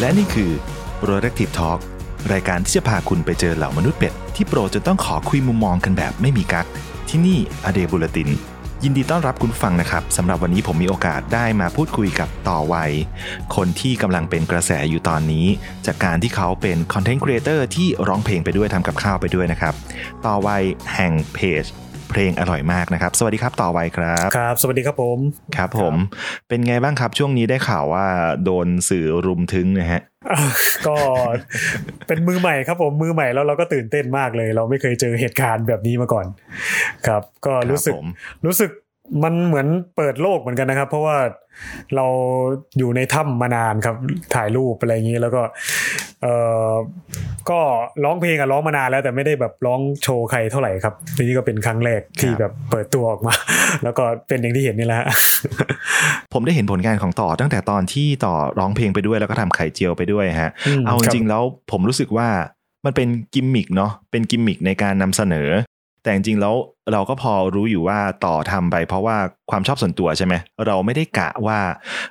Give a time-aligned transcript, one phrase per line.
[0.00, 0.50] และนี่คือ
[1.00, 1.80] Producktive Talk
[2.32, 6.66] รายการที่จะพาคุณไปเจอเหล่ามนุษย์เป็ด ที่โปรจนต้องขอคุยมุมมองกันแบบไม่มีกัก
[7.08, 8.28] ที่นี่ a day BULLETIN
[8.84, 12.92] ยินดีต้อนรับคุณฟังนะครับสำหรับวันนี้ผมมีโอกาสได้มาพูดคุยกับต่อวัย
[13.56, 15.46] คนที่กำลังเป็นกระแสอยู่ตอนนี้
[15.86, 19.74] จากการที่เขาเป็น content creator ที่ร้องเพลงไปด้วยทำกับข้าวไปด้วยนะครับ
[20.24, 20.64] ต่อวัย
[20.94, 21.64] แห่งเพจ
[22.10, 25.18] เพลงอร่อยมากนะครับ สวัสดีครับต่อวัยครับครับ สวัสดีครับผม
[25.56, 25.94] ครับผม
[26.48, 28.06] เป็นไงบ้างครับช่วงนี้ได้ข่าวว่า
[28.44, 30.40] โดนสื่อรุมถึงนะฮะอะ
[30.86, 30.96] ก็
[32.06, 36.26] เป็นมือใหม่ครับผมมือใหม่แล้วเราก็ตื่นเต้นมากเลย เราไม่เคยเจอเหตุการณ์แบบนี้มาก่อน
[37.06, 38.08] ครับ ก็รู้สึกครับผม
[38.46, 38.70] รู้สึก
[39.22, 41.16] มันเหมือนเปิดโลกเหมือนกันนะครับ เพราะว่า
[41.96, 42.06] เรา
[42.78, 43.96] อยู่ในถ้ำมานานครับ
[44.34, 45.42] ถ่ายรูปอะไรอย่างนี้แล้วก็
[46.22, 46.26] เอ
[46.70, 46.72] อ
[47.50, 47.60] ก็
[48.04, 53.34] ร้องเพลงอะร้องมานานแล้วแต่ไม่ได้แบบร้องโชว์ใครเท่าไหร่ครับทีนี้ก็เป็นครั้งแรกที่แบบเปิดตัวออกมา
[53.84, 55.08] แล้วก็เป็นอย่างที่เห็นนี่แหละฮะ
[56.32, 62.28] ผมได้เห็นผลงานของต่อตั้งแต่ตอนที่ต่อร้องเพลงไปด้วยแล้วก็ทำไข่เจียวไปด้วยฮะอืมครับเอาจริงๆแล้วผมรู้สึกว่า
[62.86, 65.48] มันเป็นกิมมิกเนาะเป็นกิมมิกในการนำเสนอ
[66.02, 66.54] แต่จริงๆแล้ว
[66.92, 69.16] เราก็พอรู้อยู่ว่าต่อทำไป เพราะว่า
[69.50, 70.34] ความชอบส่วนตัวใช่ไหม
[70.66, 71.58] เราไม่ได้กะว่า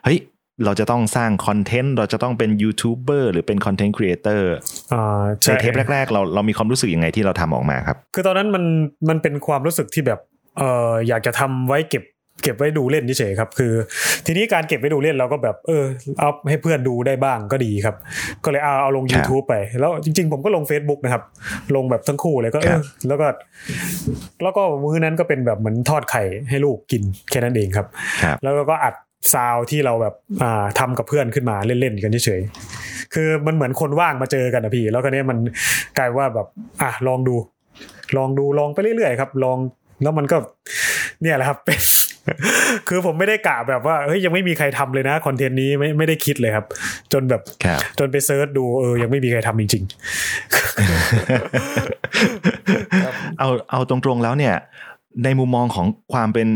[0.03, 0.19] เฮ้ย
[0.65, 4.52] เราจะต้องสร้าง content เราจะต้องเป็นยูทูบเบอร์หรือเป็น content creator
[4.93, 8.63] อ่าในใช่เทปแรก ๆ เราเรามีความรู้สึกยังไงที่เราทำออกมาครับ คือตอนนั้นมัน
[9.09, 10.19] มันเป็นความรู้สึกที่แบบ
[10.57, 12.03] เอออยากจะทำไว้เก็บ
[12.43, 13.73] เก็บไว้ดูเล่นเฉยๆครับคือ
[14.25, 15.83] ทีนี้การเก็บไว้ดูเล่นเราก็แบบเออ
[16.19, 17.95] เอาให้เพื่อนดูได้บ้างก็ดีครับ
[18.43, 21.23] ก็เลยเอาเอาลงครับ YouTube ไป แล้วจริง ๆ ผมก็ลง Facebook นะครับ
[21.75, 23.27] ลงแบบทั้งคู่เลยก็เอครัอบแล้วก็
[24.43, 27.87] แล้วก็มื้อนั้นก็เป็นแบบเหมือนทอดไข่ให้ลูกกินแค่นั้นเองครับ
[28.23, 28.95] ครับแล้วก็อัด
[29.33, 35.37] ซาวด์ที่เราแบบอ่าทำกับเพื่อนขึ้นมาเล่นๆกันเฉยๆคือมันเหมือนคนว่างมาเจอกันนะพี่ แล้วก็เนี้ยมัน
[35.97, 36.47] กลายว่าแบบ
[36.81, 37.35] อะลองดู
[38.17, 39.57] ลองดูลองไปเรื่อยๆครับ ลอง
[40.03, 40.37] แล้วมันก็
[41.21, 41.79] เนี่ยแหละครับเป็น
[42.88, 46.66] คือผมไม่ได้กะแบบว่าเฮ้ยยังไม่มีใครทำเลยนะคอนเทนต์นี้ไม่ไม่ได้คิดเลยครับ
[47.13, 49.83] จนแบบครับจนไปเซิร์ชดูเออยังไม่มีใครทำจริง
[53.39, 54.55] เอาเอาตรงๆแล้วเนี่ย
[55.23, 56.49] ในมุมมองของความเป็น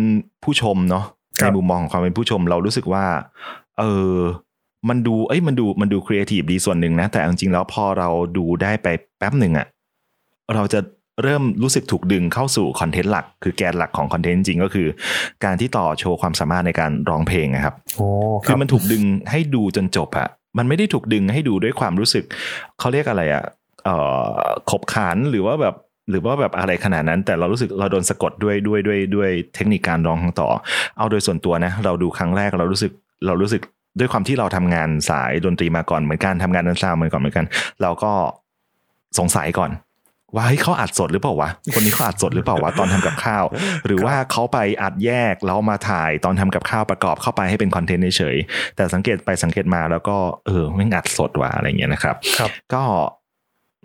[0.43, 1.05] ผู้ชมเนาะ
[1.41, 3.05] ครัในบมุมมองของความเป็นผู้ชมเรารู้สึกว่า
[3.79, 3.83] เอ
[4.13, 4.17] อ
[4.89, 8.87] มันดูเอ้ยมันดูมันดูครีเอทีฟดีส่วนหนึ่งนะ แต่เอาจริงๆแล้วพอเราดูได้ไป
[9.17, 9.67] แป๊บหนึ่งอะ
[10.55, 10.79] เราจะ
[11.21, 14.87] เริ่มรู้สึกถูกดึงเข้าสู่ content หลัก คือแกนหลักของ content จริงก็คือ
[15.45, 18.07] การที่ต่อโชว์ความสามารถในการร้องเพลงนะครับๆโอ้
[18.45, 22.23] คคือมันถูกดึงให้ดูจนจบอะมันไม่ได้ถูกดึงให้ดูด้วยความรู้สึก
[22.79, 23.43] เขาเรียกอะไรอะ
[23.85, 23.95] เอ่
[24.27, 24.27] อ
[24.69, 25.75] ขบขันหรือว่าแบบ
[26.09, 30.49] หรือว่าแบบอะไรขนาดนั้น แต่เรารู้สึกเราโดนสะกดด้วยด้วยด้วยด้วยเทคนิคการร้องของต่อ
[30.97, 32.91] เอาโดยส่วนตัวนะ เราดูครั้งแรกเรารู้สึก
[33.25, 33.61] เรารู้สึก
[33.99, 37.45] ด้วยความที่เราทำงานสายดนตรีมาก่อนเหมือนกันทำงานด้าน sound มาก่อนเหมือนกัน
[37.81, 38.11] เราก็
[39.19, 39.71] สงสัยก่อน
[40.35, 43.45] ว่าเฮ้ยเขาอัดสดหรือเปล่าวะคนนี้เขาอัดสดหรือเปล่าวะตอนทำกับข้าว
[43.85, 52.83] หรือว่าเขาไปอัดแยกแล้วมาถ่ายตอนทำกับข้าวประกอบเข้าไปให้เป็น content เฉยๆแต่สังเกตไปสังเกตมาแล้วก็เออแม่งอัดสดว่ะอะไรเงี้ยนะครับครับ ก็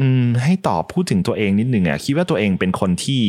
[0.01, 3.23] อืมให้ต่อพูดถึงตัวเองนิดนึงอะคิดว่าตัวเองเป็นคนที่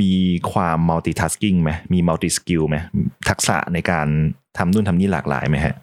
[0.00, 0.14] มี
[0.52, 2.76] ความ multitasking ไหมมี multi skill ไหม
[3.28, 4.06] ทักษะในการ
[4.58, 5.74] ทำนู่นทำนี่หลากหลายไหมฮะ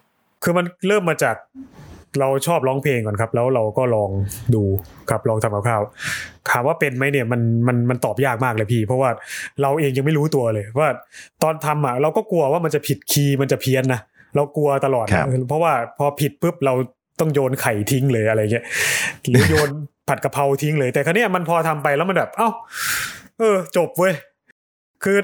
[0.43, 1.35] คือมันเริ่มมาจาก
[2.19, 4.09] เราชอบร้องเพลงก่อนครับ แล้วเราก็ลอง
[4.55, 4.63] ดู
[5.09, 5.81] ครับลองทำกับข้าว
[6.49, 9.09] ถามว่าเป็นไหมเนี่ยมันมันมันตอบยากมากเลยพี่ เพราะว่า
[9.61, 10.89] เราเองยังไม่รู้ตัวเลย ว่า
[11.43, 13.99] ตอนทำอะเราก็กลัวว่ามันจะผิดคีย์มันจะเพี้ยนนะ
[14.35, 16.73] เรากลัวตลอดครับเพราะว่าพอผิดปุ๊บเรา
[17.19, 18.65] ต้องโยนไข่ทิ้งเลยอะไรเงี้ย
[19.29, 19.69] หรือโยน
[20.07, 22.49] ผัดกะเพราทิ้งเลย แต่ครั้นี้ยมันพอทำไปแล้วมันแบบ เอ้า
[23.39, 24.13] เออ จบเว้ย
[25.03, 25.17] คือ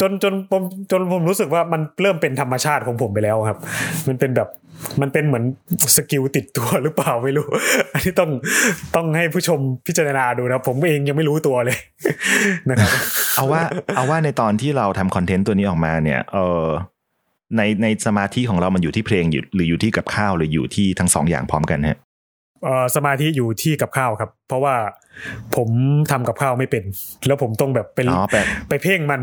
[0.00, 3.58] จนจนผมจนผมรู้สึกว่ามันเริ่มเป็นธรรมชาติของผมไปแล้วครับ
[4.08, 4.48] มันเป็นแบบ
[5.00, 5.44] มันเป็นเหมือน
[5.96, 7.46] สกิลติดตัวหรือเปล่าไม่รู้
[7.92, 8.30] อันนี้ต้อง
[8.96, 11.78] ต้องให้ผู้ชมพิจารณาดูนะครับผมเองยังไม่รู้ตัวเลย
[12.70, 12.90] นะครับ
[13.36, 13.62] เอาว่า
[13.96, 16.66] เอาว่าในตอนที่เราทำคอนเทนต์ตัวนี้ออกมาเนี่ยเออ
[17.56, 21.98] ในในสมาธิของเรามันอยู่ที่เพลงอยู่หรืออยู่ที่กับข้าวหรืออยู่ที่ทั้งสองอย่างพร้อมกันฮะ
[22.64, 24.74] เอ่อสมาธิอยู่ที่กับข้าวครับ เพราะว่า
[25.56, 25.68] ผม
[26.10, 26.84] ทำกับข้าวไม่เป็น
[27.26, 29.20] แล้วผมต้องแบบไปอ๋อแปลไปเพ่งมัน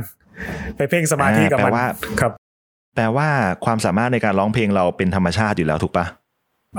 [0.78, 1.88] ไปเพ่งสมาธิกับมันอ่าแปลว่า
[2.22, 2.32] ครับ
[2.98, 3.30] แปลว่า
[3.66, 6.06] ความสามารถในการร้องเพลงเราเป็นธรรมชาติอยู่แล้วถูกปะ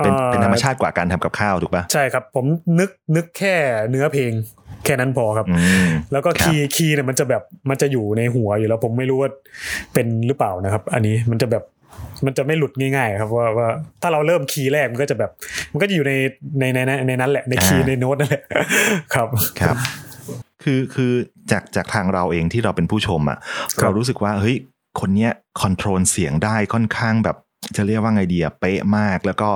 [0.03, 2.44] เป็นเอ่อเป็นธรรมชาติกว่าการทำกับข้าวถูกปะใช่ครับ ผม
[2.81, 3.55] นึกนึกแค่
[3.91, 4.32] เนื้อเพลง
[4.85, 9.31] แค่นั้นพอครับอืมแล้วก็ครับคีย์คีย์เนี่ยมันจะแบบมันจะอยู่ในหัวอยู่แล้วผมไม่รู้ว่า
[9.94, 11.65] เป็นหรือเปล่านะครับ อันนี้มันจะแบบ
[12.26, 13.69] มันจะไม่หลุดง่ายๆ ครับว่าว่า
[14.03, 15.31] ถ้าเราเริ่ม key แรกมันก็จะแบบ
[15.73, 16.12] มันก็จะอยู่ใน
[16.61, 18.43] ในในในในนั้นแหละใน key ในโน้ตนั่นแหละ
[19.15, 19.29] ครับ
[19.61, 19.76] ครับ
[20.62, 21.12] คือคือ
[21.50, 23.38] จากจากทางเราเองที่เราเป็นผู้ชมอะ่ะ
[23.76, 24.56] ครับเรารู้สึกว่าเฮ้ย
[25.00, 27.36] คนเนี้ย control เสียงได้ค่อนข้างแบบ
[27.76, 29.48] จะเรียกว่าไงดีอะเป๊ะมาก แล้วก็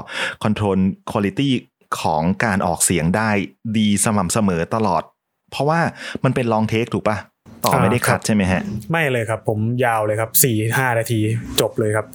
[0.43, 0.79] control
[1.13, 1.63] คุณภาพ
[2.01, 3.31] ของการออกเสียงได้
[3.79, 5.03] ดีสม่ำเสมอตลอด
[5.51, 5.81] เพราะว่า
[6.25, 7.17] มันเป็น long take ถูกปะ
[7.65, 11.21] ต่อไม่ได้ cut ใช่ไหมฮะ ไม่เลยครับ ผมยาวเลยครับสี่ห้านาที
[11.61, 12.07] จบเลยครับ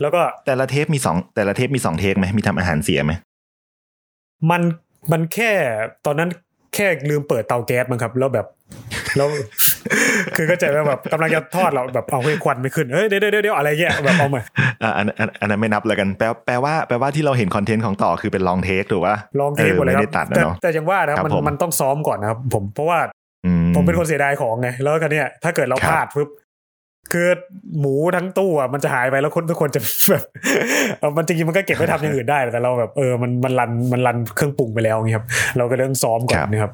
[0.00, 3.12] แล้วก็แต่ละเทปมีสองแต่ละเทปมีสองเทคไหมมีทำอาหารเสียไหม
[4.50, 4.62] มัน
[5.12, 5.52] มันแค่
[6.06, 6.30] ตอนนั้น
[6.74, 8.46] แค่ลืมเปิดเตาแก๊สมั้งครับ แล้วแบบ
[9.16, 9.28] แล้ว
[10.36, 14.42] คือก็ใจว่าแบบกำลังจะทอดเราแบบเอาให้ควันไม่ขึ้นเฮ้ยเดี๋ยวเดี๋ยวเดี๋ยวอะไรเงี้ยแบบเอามา
[14.82, 22.98] อะอันอันอันนั้นไม่นับแล้วกันแปลแปลว่าแปลว่าที่เราเห็นคอนเทนต์ของต่อคือเป็นลองเทคถูกปะลองเทปหมดเลยไม่คได้รับตัดนะแต่เนาะแต่ยังว่านะครับครับมันผมมันต้องซ้อมก่อนนะครับผมเพราะว่า
[23.46, 26.28] อืผมเป็นคนเสียดายของไงแล้วก็เนี่ยถ้าเกิดเราครับพลาดปุ๊บ
[27.12, 27.28] คือ
[27.80, 30.24] หมูทั้งตู้อะมันจะหายไปแล้วคนทุกคนจะแบบ
[30.98, 35.26] เออมันจริงๆมันก็เก็บไว้ทำอย่างอื่นได้แต่เราแบบเออมันมันรันมันรันเครื่องปรุงไปแล้วอย่างเงี้ยครับ
[35.56, 36.72] เราก็เลยต้องซ้อมก่อนนะครับ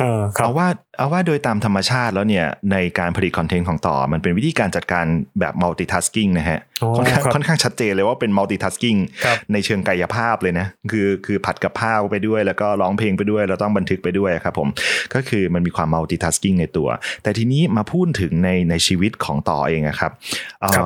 [0.00, 0.68] เออครับเอาว่า
[0.98, 5.06] เอาว่าโดยตามธรรมชาติแล้วเนี่ยในการผลิตคอนเทนต์ของต่อ มันเป็นวิธีการจัดการ
[5.40, 14.68] แบบ multitasking นะฮะอ๋อค่อนข้างครับค่อนข้างชัดเจนเลยว่าเป็น multitasking ครับในเชิงกายภาพเลยนะคือคือผัดกับข้าวไปด้วย แล้วก็ร้องเพลงไปด้วย แล้วต้องบันทึกไปด้วยครับผม
[15.14, 16.88] ก็คือมันมีความ multitasking ในตัว
[17.22, 20.12] แต่ทีนี้มาพูดถึงในในชีวิตของต่อเองอะครับ
[20.60, 20.84] เอ่อครับ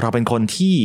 [0.00, 0.76] เราเป็นคนที่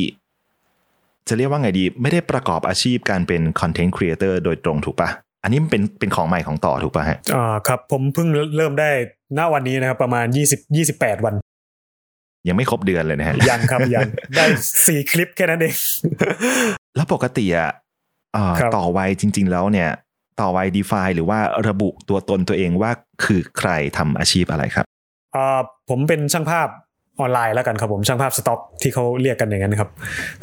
[1.28, 5.10] จะเรียกว่าไงดี ไม่ได้ประกอบอาชีพการเป็น content creator โดยตรงถูกปะ
[5.44, 8.28] อันนี้มันเป็นเป็นของใหม่ของต่อถูกปะฮะอ่าครับ ผมเพิ่ง
[8.58, 8.90] เริ่มได้
[9.38, 11.34] ณวันนี้นะครับ ประมาณยี่สิบยี่สิบแปดวัน
[12.48, 14.46] ยังไม่ครบเดือนเลยนะฮะยังครับยังได้
[14.88, 15.76] สี่คลิปแค่นั้นเอง
[16.96, 17.72] แล้วปกติอะ
[18.34, 19.90] เอ่อครับต่อวัยจริง ๆ แล้วเนี่ย
[20.40, 22.92] ต่อวัย define หรือว่าระบุตัวตนตัวเองว่า
[23.24, 24.86] คือใครทำอาชีพอะไรครับ
[25.36, 25.60] อ่า
[25.90, 26.68] ผมเป็นช่างภาพ
[27.20, 29.90] ออนไลน์แล้วกันครับผมช่างภาพสต็อกที่เขาเรียกกันอย่างนั้นครับ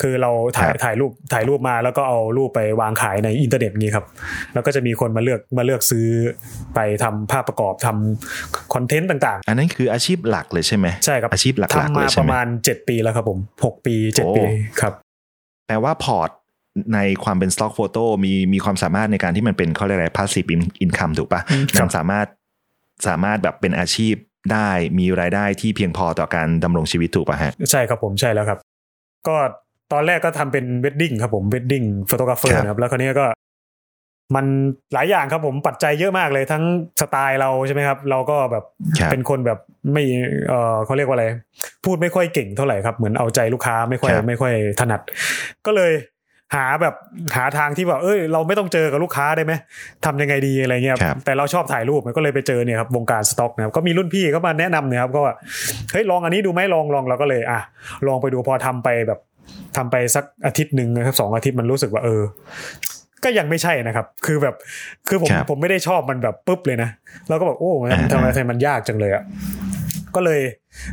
[0.00, 4.04] คือเราถ่ายครับถ่ายรูปถ่ายรูปมาแล้วก็เอารูปไปวางขายในอินเทอร์เน็ตนี้ครับ
[4.54, 6.08] แล้วก็จะมีคนมาเลือกมาเลือกซื้อ
[6.74, 14.42] ไปทำภาพประกอบทำคอนเทนต์ต่างอันนั้นคืออาชีพหลักเลยใช่ไหมๆใช่ครับอาชีพหลักๆทำเลมายใช่ประไหมมาณ 7 ปีแล้วครับผม6ปีโอ้7ปี
[14.80, 14.92] ครับ
[15.66, 16.30] แปลว่าพอร์ต
[16.94, 22.26] ในความเป็น stock photo มีมีความสามารถในการที่มันเป็นเขาเรียกอะไร passive in- income ถูกปะอืมครับมันสามารถ
[23.06, 24.14] สามารถแบบเป็นอาชีพ
[24.52, 28.58] ได้มีรายได้ที่เพียงพอต่อการดำรงชีวิตถูกปะฮะ ใช่ครับผมใช่แล้วครับ
[29.28, 29.36] ก็
[29.92, 33.26] ตอนแรกก็ทำเป็นเวดดิ้งครับผมเวดดิ้งฟ o โตกราฟเฟอร์ครับนะครับแล้วคราวนี้ก็
[34.36, 34.46] มัน
[34.94, 36.64] หลายอย่างครับผมปัจจัยเยอะมากเลยทั้ง
[37.00, 38.64] สไตล์เราใช่ไหมครับ เราก็แบบ
[38.98, 39.58] ครับเป็นคนแบบ
[39.92, 40.02] ไม่
[40.48, 41.26] เออเขาเรียกว่าอะไร
[41.84, 45.00] พูดไม่ค่อยเก่งเท่าไหร่ครับ เหมือนเอาใจลูกค้าไม่ค่อยครับไม่ค่อยถนัด
[45.66, 45.92] ก็เลย
[46.54, 46.94] หาแบบ
[47.36, 49.52] หาทางที่แบบเอ้ย เราไม่ต้องเจอกับลูกค้าได้ไหม
[50.04, 55.34] ทำยังไงดีอะไรเงี้ยครับแต่เราชอบถ่ายรูปมันก็เลยไปเจอเนี่ยครับวงการสต็อกนะครับก็มีรุ่นพี่เขามาแนะนำเนี่ยครับก็ว่า
[55.92, 57.60] เฮ้ยลองอันนี้ดูไหมลองลองเราก็เลยอะ
[58.06, 59.20] ลองไปดูพอทำไปแบบ
[59.76, 62.22] ทำไปสักอาทิตย์หนึ่งนะครับสองอาทิตย์มันรู้สึกว่าเออ
[63.24, 64.54] ก็ยังไม่ใช่นะครับ คือแบบ
[65.08, 66.90] คือผมครับผมไม่ได้ชอบมันแบบปุ๊บเลยนะ
[67.28, 69.22] แล้วก็แบบโอ้มันอ่าทำไมทำไมมันยากจังเลยอะ
[70.14, 70.40] ก็เลย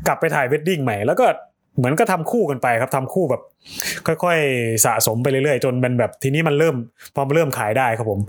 [0.07, 1.25] กลับไปถ่าย wedding ใหม่แล้วก็
[1.77, 3.41] เหมือนก็ทำคู่กันไปครับทำคู่แบบ
[4.07, 6.75] ค่อยๆสะสมไปเรื่อยๆ จนมันแบบทีนี้มันเริ่ม
[7.15, 8.19] พอมันเริ่มขายได้ครับผม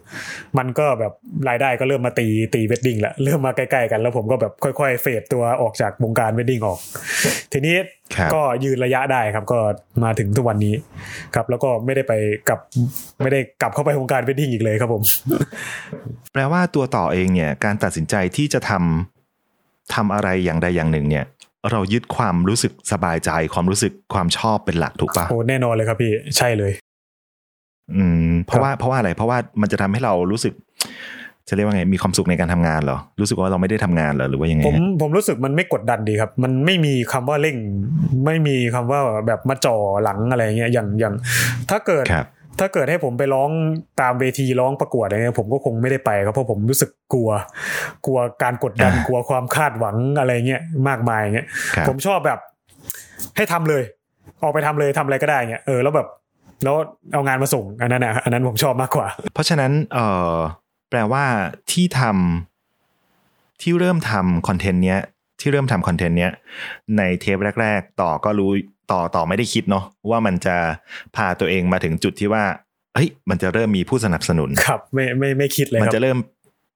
[0.58, 1.12] มันก็แบบ
[1.48, 6.78] รายได้ก็เริ่มมาตีตี wedding ละเริ่มมาใกล้ๆกันแล้วผมก็แบบค่อย ๆ fade ตัวออกจากวงการ wedding ออก
[7.52, 7.76] ทีนี้
[8.16, 9.58] ครับก็ยืนระยะได้ครับ ก็
[10.04, 10.74] มาถึงทุกวันนี้
[11.34, 12.12] ครับ แล้วก็ไม่ได้ไป
[12.48, 12.60] กลับ
[13.22, 15.02] ไม่ได้กลับเข้าไปวงการเวดดิ้งอีกเลยครับผม
[16.32, 21.24] แปลว่าตัวต่อเองเนี่ย การตัดสินใจที่จะทำทำอะไรอย่างใดอย่างหนึ่งเนี่ย
[21.72, 26.72] เรายึดความรู้สึกสบายใจ ความรู้สึกความชอบเป็นหลักถูกปะโอ้แน่นอนเลยครับพี่ใช่เลย
[27.96, 30.52] อืม เพราะว่าเพราะว่าอะไร เพราะว่ามันจะทำให้เรารู้สึก
[31.48, 37.56] จะเรียกว่าไงมีความสุขในการทำงานเหรอรู้สึกว่าเราไม่ได้ทำงานเหรอหรือว่ายังไงผมฮะผมรู้สึกมันไม่กดดันดีครับ มันไม่มีคำว่าเร่ง
[38.26, 41.14] ไม่มีคำว่าแบบมาจ่อหลังอะไรเงี้ยอย่างอย่าง
[41.70, 42.26] ถ้าเกิดครับ
[42.60, 43.50] ถ้าเกิดให้ผมไปร้อง
[44.00, 47.30] ตามเวทีร้องประกวดอะไรเงี้ยผมก็คงไม่ได้ไปครับเพราะผมรู้สึกกลัว
[48.06, 51.46] กลัวการกดดันอ่ากลัวความคาดหวังอะไรเงี้ยมากมายเงี้ย
[51.76, 52.38] ครับผมชอบแบบ
[53.36, 53.82] ให้ทำเลย
[54.42, 56.08] ออกไปทำเลยทำอะไรก็ได้เงี้ยเออแล้วแบบ
[56.64, 56.76] แล้ว
[57.12, 60.34] เอางานมาส่งอันนั้นนะอันนั้นผมชอบมากกว่า เพราะฉะนั้นเอ่อ
[60.90, 61.24] แปลว่า
[61.72, 65.00] ที่ทำที่เริ่มทำคอนเทนต์เนี้ย
[65.40, 66.32] ที่เริ่มทำคอนเทนต์เนี้ย
[66.98, 68.50] ในเทปแรก ๆ ต่อก็รู้
[68.90, 70.56] ต่อต่อไม่ได้คิดเนาะว่ามันจะ
[71.16, 72.44] พาตัวเองมาถึงจุดที่ว่า
[72.94, 76.18] เฮ้ยมันจะเริ่มมีผู้สนับสนุนครับ ไม่ไม่ไม่คิดเลยมันครับจะเริ่ม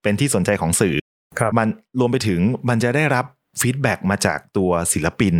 [0.02, 0.94] เป็นที่สนใจของสื่อ
[1.38, 1.68] ครับมัน
[2.00, 3.24] รวมไปถึงมันจะได้รับ
[3.60, 5.34] feedback มาจากตัวศิลปิน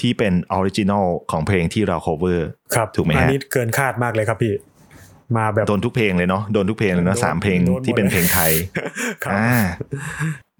[0.00, 2.40] ที่เป็น original ของเพลงที่เรา cover
[2.74, 4.54] ครับถูกไหมฮะอันนี้เกินคาดมากเลยครับพี่
[5.36, 8.52] มาแบบโดนทุกเพลงเลยเนาะโดนทุกเพลงเลยเนาะโดนสามเพลงโดนหมดที่เป็นเพลงไทย
[9.24, 9.58] ครับอ่า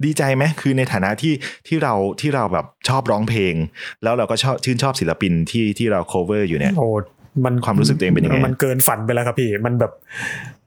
[0.05, 1.35] ดีใจไหมคือในฐานะที่
[1.69, 3.55] ที่เราที่เราแบบชอบร้องเพลง
[4.03, 6.88] แล้วเราก็ชอบชื่นชอบศิลปินที่ที่เรา cover อยู่เนี่ยโอ้
[7.45, 9.93] มันความรู้สึกตัวเองเป็นยังไงมันเกินฝันไปแล้วครับพี่มันแบบ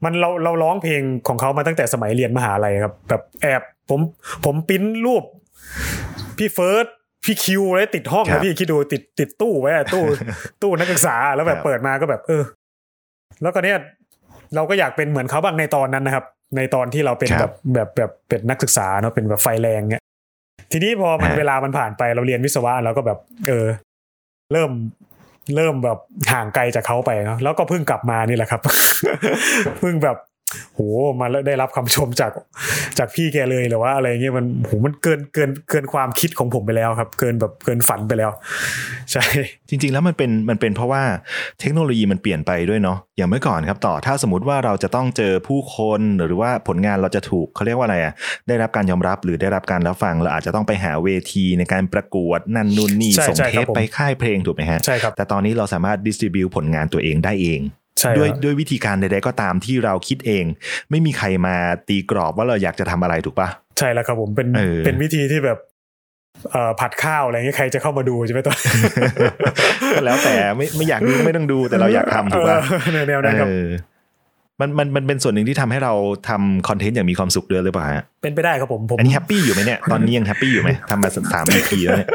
[0.03, 3.99] มันเราเราร้องเพลงของเขามาตั้งแต่สมัยเรียนมหาลัยครับ แบบแอบผม
[4.45, 5.23] ผมปริ้นรูป
[6.37, 6.85] พี่เฟิร์ส
[7.25, 10.03] พี่คิวไว้ติดห้องครันะบพี่คิดดูติดติดตู้ไว้อะตู้
[10.61, 12.43] ตู้นักศึกษาแล้วแบบครับเปิดมาก็แบบ เออ
[13.41, 13.77] แล้วก็เนี้ย
[14.55, 20.03] เราก็อยากเป็นเหมือนเขาบ้างในตอนนั้นนะครับ ในตอนที่เราเป็นคแบรับบแบบแบบเป็นนักศึกษาเนาะเป็นแบบไฟแรงเงี้ย
[20.71, 23.65] ทีนี้พอมันฮะเวลามันผ่านไปเราเรียนวิศวะเราก็แบบ เออ
[24.53, 24.71] เริ่ม
[25.55, 25.99] เริ่มแบบ
[26.31, 28.61] ห่างไกลจากเขาไปเนาะแล้วก็เพิ่งกลับมานี่แหละครับ
[29.79, 30.17] เพิ่งแบบ
[30.75, 30.79] โห
[31.19, 32.31] มาแล้วได้รับคำชมจาก
[32.97, 38.31] จากพี่แกเลยหรือว่าอะไรเงี้ยมันโหมันเกินเกินเกินความคิดของผมไปแล้วครับ เกินแบบเกินฝันไปแล้ว
[39.11, 39.23] ใช่
[39.69, 41.03] จริง ๆ แล้วมันเป็นมันเป็นเพราะว่า
[41.59, 48.13] เทคโนโลยีมันเปลี่ยนไปด้วยเนาะอย่างเมื่อก่อนครับต่อถ้าสมมติว่าเราจะต้องเจอผู้คนหรือว่าผลงานเราจะถูกเขาเรียกว่าอะไรอะ
[48.47, 60.45] ได้รับการยอมรับหรือได้รับการรับฟังเราอาจจะต้องไปหาเวทีในการประกวดนั่นนู่นนี่ใช่ส่งใช่เทครับปผมไปค่ายเพลงถูกไหมฮะใช่ครับแต่ตอนนี้เราสามารถดิสติบิวผลงานตัวเองได้เองใช่ ด้วยครับด้วยวิธีการใดๆก็ตามที่เราคิดเอง
[60.89, 61.55] ไม่มีใครมา
[61.87, 65.59] ตีกรอบว่าเราอยากจะทำอะไรถูกปะใช่แล้วครับผมเป็นเออเป็นวิธีที่แบบ
[66.51, 68.55] เอ่อผัดข้าวอะไรเงี้ยใครจะเข้ามาดูใช่ไหมตัว
[69.95, 72.59] ก็แล้วแต่ไม่ไม่อยากดูก็ไม่ต้องดูแต่เราอยากทำถูกปะ
[72.91, 73.67] เออแนวๆนั้นครับเออ
[74.61, 75.93] มันมันมันเป็นส่วนหนึ่งที่ทำให้เรา
[76.29, 82.09] ทำคอนเทนต์อย่างมีความสุขด้วยหรือเปล่าฮะเป็นไปได้ครับผมผมอันนี้ happy อยู่ไหมเนี่ยตอนนี้ยัง happy อยู่ไหมทำมาสามนาทีแล้วเนี่ย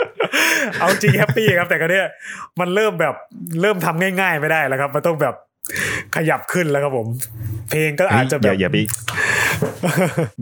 [0.78, 2.06] เอาจริง happy ครับแต่ก็เนี่ย
[2.60, 3.14] มันเริ่มแบบ
[3.62, 5.34] เริ่มทำง่าย ๆ ไม่ได้แล้วครับ มันต้องแบบ
[6.14, 7.09] ขยับขึ้นแล้วครับผม
[7.71, 8.76] เพลงก็อาจจะแบอย่าบอย่าไป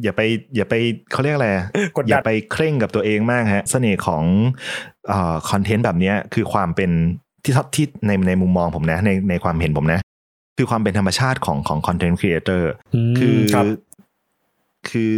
[0.03, 0.21] อย่าไป
[0.57, 0.75] อย่าไป
[1.13, 4.25] เขาเรียกอะไรอะกดดันอย่าไปเคร่งกับตัวเองมากฮะ เสน่ห์ของ
[5.09, 6.91] เอ่อคอนเทนต์แบบเนี้ยคือความเป็น
[7.45, 10.01] ที่ที่ในในมุมมองผมนะ ในในความเห็นผมนะ
[10.59, 12.71] คือความเป็นธรรมชาติของของ content creator
[13.19, 13.67] คือครับ
[14.91, 15.11] คือ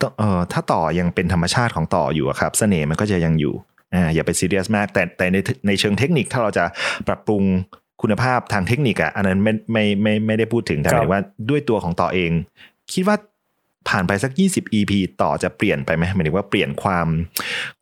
[0.00, 3.54] ต้องเอ่อถ้าต่อยังเป็นธรรมชาติของต่ออยู่อะครับ เสน่ห์มันก็จะยังอยู่
[3.94, 5.36] อ่าอย่าไปซีเรียสมาก แต่แต่ใน
[5.66, 6.64] ในเชิงเทคนิคถ้าเราจะ
[7.06, 7.42] ปรับปรุง
[8.02, 12.30] คุณภาพทางเทคนิคอะอันนั้นไม่ไม่ไม่ไม่ได้พูดถึงแต่หครัมายบถึงว่าด้วยตัวของต่อเอง
[12.92, 13.16] คิดว่า
[13.88, 17.08] ผ่านไปสัก 20 EP ต่อจะเปลี่ยนไปไหมหมายถึงว่าเปลี่ยนความ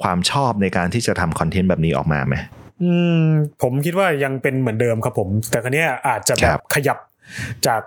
[0.02, 2.34] ความชอบในการที่จะทำคอนเทนต์แบบนี้ออกมาไหม
[2.82, 3.24] อืม
[3.62, 6.98] ผมคิดว่ายังเป็นเหมือนเดิมครับผม แต่ครั้นี้ยอาจจะแบครับบขยับ
[7.66, 7.80] จาก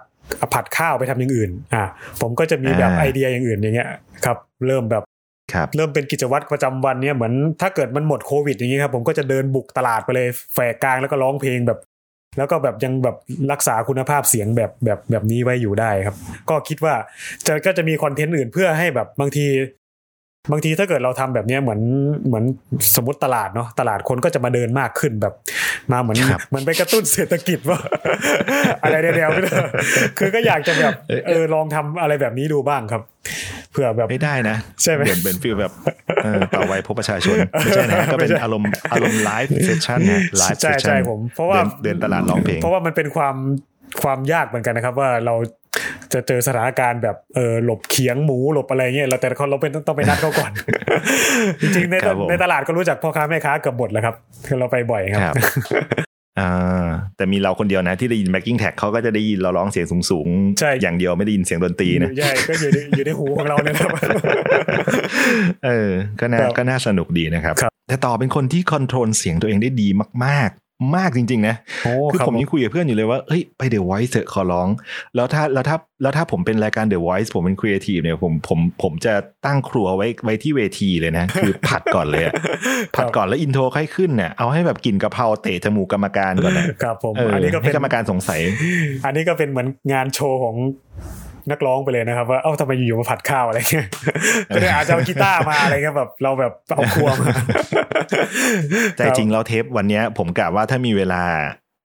[0.54, 1.84] ผัดข้าวไปทำอย่างอื่น อ่า
[2.22, 3.90] ผมก็จะมีแบบอ่าไอเดียอย่างอื่นอย่างเงี้ย
[4.26, 5.04] ครับ เริ่มแบบ
[5.54, 11.80] ครับเริ่มเป็นกิจวัตรประจำวันเนี่ยเหมือนถ้าเกิดมันหมดโควิดอย่างงี้ครับผมก็จะเดินบุกตลาดไปเลยแฝกกลางแล้วก็ร้องเพลงแบบ
[12.38, 13.16] แล้วก็แบบยังแบบ
[13.52, 16.16] รักษาคุณภาพเสียงแบบแบบแบบนี้ไว้อยู่ได้ครับ
[16.50, 16.96] ก็คิดว่า
[17.48, 19.46] จะก็จะมีคอนเทนต์อื่นเพื่อให้แบบบางที
[20.52, 21.82] บางทีถ้าเกิดเราทำแบบเนี้ยเหมือน
[22.28, 22.46] เหมือน
[22.96, 25.34] สมมติตลาดเนาะตลาดคนก็จะมาเดินมากขึ้นแบบ
[25.92, 27.80] มาเหมือนครับเหมือนไปกระตุ้นเศรษฐกิจว่า
[28.84, 29.52] อะไรแนวๆไม่ได้
[30.18, 30.94] คือก็อยากจะแบบ
[31.28, 33.02] เออลองทำอะไรแบบนี้ดูบ้างครับ
[33.72, 35.72] เผื่อแบบไม่ได้นะใช่ไหมเหมือนเป็นฟีลแบบ
[36.24, 43.36] เออต่อไว้พบประชาชนไม่ใช่นะก็เป็นไม่ใช่อารมณ์อารมณ์ไลฟ์เซสชั่นนะไลฟ์ใช่เซสชั่ใช่นผมเพราะว่าเดินตลาดร้องเพลงเพราะว่ามันเป็นความ
[44.04, 45.36] ความยากเหมือนกันนะครับ ว่าเรา
[46.14, 50.52] จะเจอสถานการณ์แบบเออหลบเขียงหมูหลบอะไรเงี้ยเราแต่เขาเราเป็นต้องไปนัดเขาก่อน
[51.62, 54.16] จริงๆในครับผมในตลาดก็รู้จักพ่อค้าแม่ค้าเกือบหมดแล้วครับ
[54.48, 55.36] คือเราไปบ่อยครับครับ
[56.40, 60.28] อ่าแต่มีเราคนเดียวนะที่ได้ยิน backing track เขาก็จะได้ยินเราร้องเสียงสูง
[60.60, 63.92] ใช่ๆอย่างเดียวไม่ได้ยินเสียงดนตรีนะใช่ก็อยู่ในอยู่ในหูของเราเนี่ยนะครับ
[65.66, 69.88] เออก็น่าครับก็น่าสนุกดีนะครับครับ แต่ต่อเป็นคนที่ control เสียงตัวเองได้ดี
[70.26, 74.68] มากๆ มากจริง ๆ นะโอ้คือครับผมยังคุยกับเพื่อนอยู่เลยว่าเฮ้ยไป The Voice เถอะขอร้อง
[75.16, 79.14] แล้วถ้าแล้วถ้าแล้วถ้าผมเป็นรายการ The Voice ผมเป็นครีเอทีฟเนี่ยผมผมผมจะ
[79.46, 82.34] ตั้งครัวไว้ไว้ที่เวทีเลยนะ คือผัดก่อนเลยอะ
[82.96, 88.42] ผัดก่อนแล้ว intro ค่อยขึ้นเนี่ยเอาให้แบบกลิ่นกะเพราเตะจมูกกรรมการก่อนนะครับผมเอออันนี้ก็ให้เป็นกรรมการสงสัย
[89.06, 90.56] อันนี้ก็เป็นเหมือนงานโชว์ของ
[91.52, 93.88] นักร้องไปเลยนะครับ ว่าเอ้าทำไมอยู่ๆมาผัดข้าวอะไรเงี้ย
[94.56, 97.28] ก็เลยอาจจะเอากีตาร์มาอะไรเงี้ยแบบเราแบบเอาครัวมา
[98.96, 101.24] แต่จริงแล้วเทปวันเนี้ยผมกะว่าถ้ามีเวลา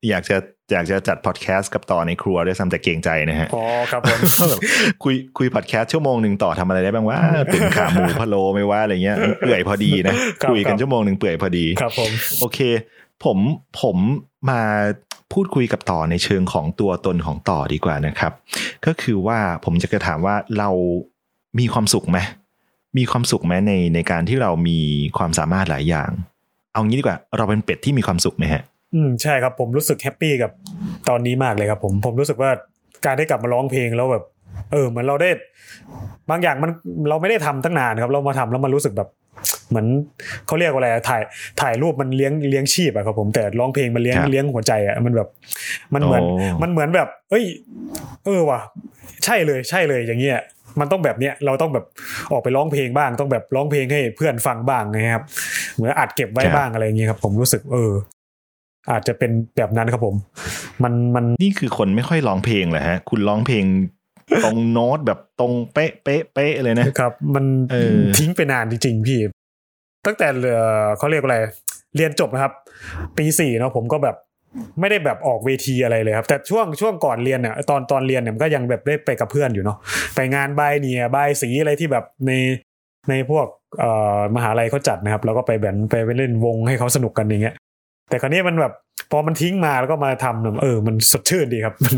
[0.09, 0.37] อยากจะ
[0.73, 4.19] อยากจะจัดพอดแคสต์กับต่อในครัวด้วยซ้ำแต่เกรงใจนะฮะ อ๋อครับผม
[4.51, 4.61] แบบ
[5.05, 7.19] คุยคุยพอดแคสต์ชั่วโมงหนึ่งต่อทำอะไรได้บ้างว่า
[7.53, 12.59] ตึงขาหมูพะโลไม่ว่าอะไรเงี้ยเปื่อยพอดีนะครับคุยกัครันบชั่วโมงหนึ่งเปื่อยพอดี ครับผม โอเค
[13.25, 13.39] ผม
[13.83, 13.97] ผม
[14.51, 14.63] มา
[15.33, 18.33] พูดคุยกับต่อในเชิงของตัวตนของต่อดีกว่านะครับ
[18.87, 20.71] ก็คือว่าผมจะกระถามว่าเรา
[21.59, 22.19] มีความสุขไหม
[22.99, 24.79] มีความสุขไหมในในการที่เรามี
[25.19, 26.11] ความสามารถหลายอย่าง
[26.73, 28.63] เอางี้ดีกว่า เราเป็นเป็ดที่มีความสุขไหมฮะ
[28.95, 30.51] อืมใช่ครับผมรู้สึกแฮปปี้กับ
[31.09, 32.51] ตอนนี้มากเลยครับผมผมรู้สึกว่า
[33.07, 34.25] การได้กลับมาร้องเพลงแล้วแบบ
[34.73, 35.31] เออเหมือนเราได้
[36.31, 36.71] บางอย่างมัน
[37.09, 39.09] เราไม่ได้ทำตั้งนานครับ เรามาทำแล้วมันรู้สึกแบบ
[39.69, 39.87] เหมือน
[40.47, 41.23] เขาเรียกว่าอะไรอะถ่าย
[41.61, 45.29] ถ่ายรูปมันเลี้ยงเลี้ยงชีพอะครับผมแต่ร้องเพลงมันเลี้ยงครับเลี้ยงหัวใจอะมันแบบ
[45.95, 47.45] มันเหมือนโอ้มันเหมือนแบบ เอ้ย
[48.25, 48.61] เออว่ะ
[49.25, 50.41] ใช่เลยใช่เลยอย่างเงี้ย
[50.81, 51.85] มันต้องแบบเนี้ยเราต้องแบบ
[52.33, 55.25] ออกไปร้องเพลงบ้าง ต้องแบบร้องเพลงให้เพื่อนฟังบ้างนะครับ
[55.75, 57.93] เหมือนอัดเก็บไว้ครับบ้างอะไรอย่างเงี้ยครับ ผมรู้สึกเออ
[58.91, 60.17] อาจจะเป็นแบบนั้นครับผม
[60.83, 63.65] มันมันนี่คือคนไม่ค่อยร้องเพลงเหรอฮะ คุณร้องเพลง
[64.45, 69.19] ตรงโน้ตแบบตรงเป๊ะเป๊ะเป๊ะเลยนะครับ มันเออทิ้งไปนานจริงๆพี่
[70.07, 71.39] ตั้งแต่เอ่อเขาเรียกว่าอะไร
[71.97, 72.53] เรียนจบนะครับ
[73.17, 74.17] ปีสี่เนาะผมก็แบบ
[74.81, 79.79] ไม่ได้แบบออกเวทีอะไรเลยครับ แต่ช่วงช่วงก่อนเรียนเนี่ยตอนตอนเรียนเนี่ยมันก็ยังแบบได้ไปกับเพื่อนอยู่เนาะ
[80.15, 82.33] ไปงานบายเนียบายสีอะไรที่แบบใน
[83.11, 83.47] ในพวก
[83.79, 87.55] เอ่อมหาลัยเขาจัดนะครับ แล้วก็ไปแบบไปไปเล่นวงให้เขาสนุกกันอย่างเงี้ย
[88.09, 88.73] แต่คราวนี้มันแบบ
[89.11, 91.95] พอมันทิ้งมาแล้วก็มาทำเออ มันสดชื่นดีครับ มัน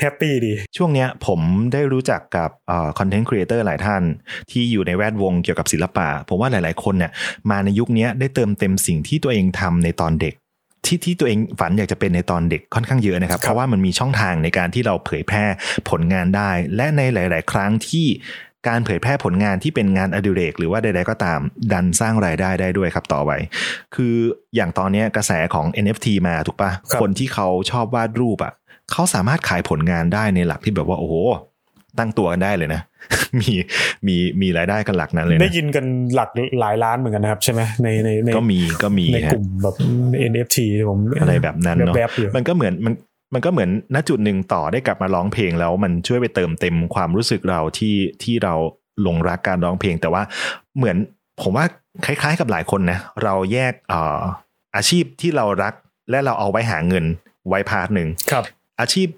[0.00, 1.40] แฮปปี้ดี ช่วงเนี้ยผม
[1.72, 2.50] ได้รู้จักกับ
[2.98, 4.02] content creator หลายท่าน
[4.50, 7.12] ที่อยู่ในแวดวงเกี่ยวกับศิลปะ ผมว่าหลาย ๆ คนเนี่ย
[7.50, 10.34] มาในยุคนี้ได้เติมเต็มสิ่งที่ตัวเองทำในตอนเด็ก
[10.86, 15.44] ที่ที่ตัวเองฝันอยากจะเป็นในตอนเด็กค่อนข้างเยอะนะครับ เพราะว่ามันมีช่องทางในการที่เราเผยแพร่
[15.90, 18.06] ผลงานได้ และในหลาย ๆ ครั้งที่
[18.68, 21.40] การเผยแพร่ผลงานที่เป็นงานอดิเรกหรือว่าใดๆก็ตาม
[21.72, 23.30] ดันสร้างรายได้ได้ด้วยครับต่อไป
[23.94, 24.14] คือ
[24.56, 28.52] อย่างตอนนี้กระแสของ NFT มาถูกปะครับคนที่เขาชอบวาดรูปอะ
[28.92, 31.14] เขาสามารถขายผลงานได้ในหลักที่แบบว่าโอ้โห
[31.98, 32.80] ตั้งตัวกันได้เลยนะ
[33.40, 33.52] มี
[34.06, 39.76] มีมีรายได้กันหลักนั้นเลยได้นะยินกันหลักหลายล้านเหมือนกันนะครับ ใช่ไหมในในในก็มีก็มีในฮะกลุ่มแบบ
[40.30, 40.58] NFT
[40.90, 42.94] ผมอะไรแบบนั้นเนาะแบบๆอยู่มันก็เหมือนมัน
[43.34, 48.54] มันก็เหมือนณจุดหนึ่งต่อได้กลับมาร้องเพลงแล้วมันช่วยไปเติมเต็มความรู้สึกเราที่ที่เรา
[49.02, 50.22] หลงรักการร้องเพลง แต่ว่า
[50.76, 50.96] เหมือน
[51.40, 51.64] ผมว่า
[52.06, 54.20] คล้าย ๆ กับหลายคนนะเราแยกเอ่อ
[54.76, 55.74] อาชีพที่เรารัก
[56.10, 57.04] และเราเอาไว้หาเงิน
[57.48, 58.44] ไว้ part หนึ่งครับ
[58.80, 59.08] อาชีพ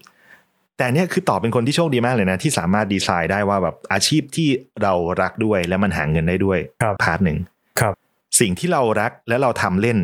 [0.78, 4.48] แต่เนี่ยคือต่อเป็นคนที่โชคดีมากเลยนะ ที่สามารถดีไซน์ได้ว่าแบบอาชีพที่
[4.82, 7.38] เรารักด้วยและมันหาเงินได้ด้วยครับ part หนึ่ง
[7.80, 7.94] ครับ
[8.40, 9.98] สิ่งที่เรารักและเราทำเล่น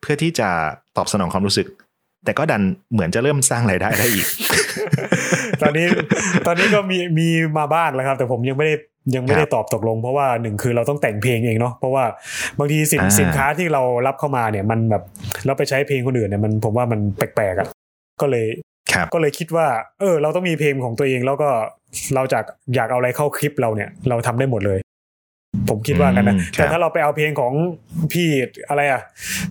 [0.00, 0.48] เพื่อที่จะ
[0.96, 1.66] ตอบสนองความรู้สึก
[2.24, 2.62] แต่ก็ดัน
[2.92, 4.26] เหมือนจะเริ่มสร้างรายได้ได้อีก
[5.62, 5.86] ตอนนี้
[6.46, 8.74] ตอนนี้ก็มีมีมาบ้างแล้วครับ แต่ผมยังไม่ได้
[9.14, 12.04] ยังไม่ได้ตอบตกลง เพราะว่าหนึ่งคือเราต้องแต่งเพลงเองเนาะเพราะว่า
[12.58, 15.02] บางทีสินอ่าสินค้าที่เรารับเข้ามาเนี่ยมันแบบ
[15.46, 17.68] เราไปใช้เพลงคนอื่นเนี่ยมันผมว่ามันแปลกๆอะ
[18.20, 18.46] ก็เลย
[18.92, 19.66] ครับก็เลยคิดว่า
[20.00, 21.48] เออ เราต้องมีเพลงของตัวเองแล้วก็
[22.14, 24.78] เราจากอยากเอาอะไรเข้าคลิปเราเนี่ย เราทำได้หมดเลย
[25.68, 27.52] ผมคิดว่ากันนะอืมครับแต่ถ้าเราไปเอาเพลงของ
[28.12, 28.28] พี่
[28.68, 29.02] อะไรอะ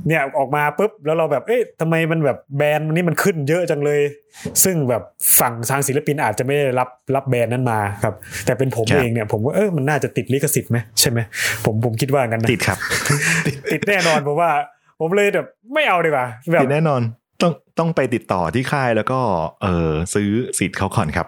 [0.08, 4.02] เนี่ยออกมาปุ๊บแล้วเราแบบเอ๊ะทำไมมันแบบแบรนด์นี้มันขึ้นเยอะจังเลย
[4.64, 5.04] ซึ่งแบบ
[5.40, 8.16] ฝั่งทางศิลปินอาจจะไม่ได้รับรับแบรนด์นั้นมาครับ
[8.46, 11.20] แต่เป็นผมครับเองเนี่ยผมว่าเออมันน่าจะติดลิขสิทธิ์ไหมใช่ไหม
[11.66, 12.78] ผมผมคิดว่ากันนะติดครับ
[13.72, 14.52] ติดแน่นอนผมว่า
[15.00, 17.02] ผมเลยแบบไม่เอาดีกว่าแบบติดแน่นอน
[17.42, 19.20] ต้องต้องไปติดต่อที่ค่ายแล้วก็
[19.62, 21.28] เออซื้อสิทธิ์เขาก่อนครับ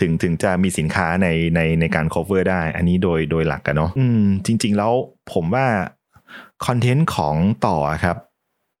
[0.00, 4.92] ถึงถึงจะมีสินค้าในในในการ cover ได้ อันนี้โดยโดยหลักกันเนาะอืมจริง ๆ แล้ว
[5.32, 5.66] ผมว่า
[6.66, 7.34] คอนเทนต์ของ
[7.66, 8.16] ต่อครับ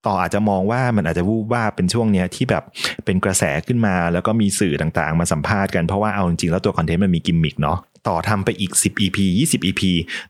[0.06, 2.64] ต่ออาจจะมองว่ามันอาจจะวูบว่าบเป็นช่วงเนี้ยที่แบบ
[3.04, 9.82] เป็นกระแสขึ้นมา แล้วก็มีสื่อต่างๆ มาสัมภาษณ์กันเพราะว่าเอาจริงๆแล้วตัวคอนเทนต์มันมีกิมมิคเนาะต่อทำไปอีก 10 EP 20 EP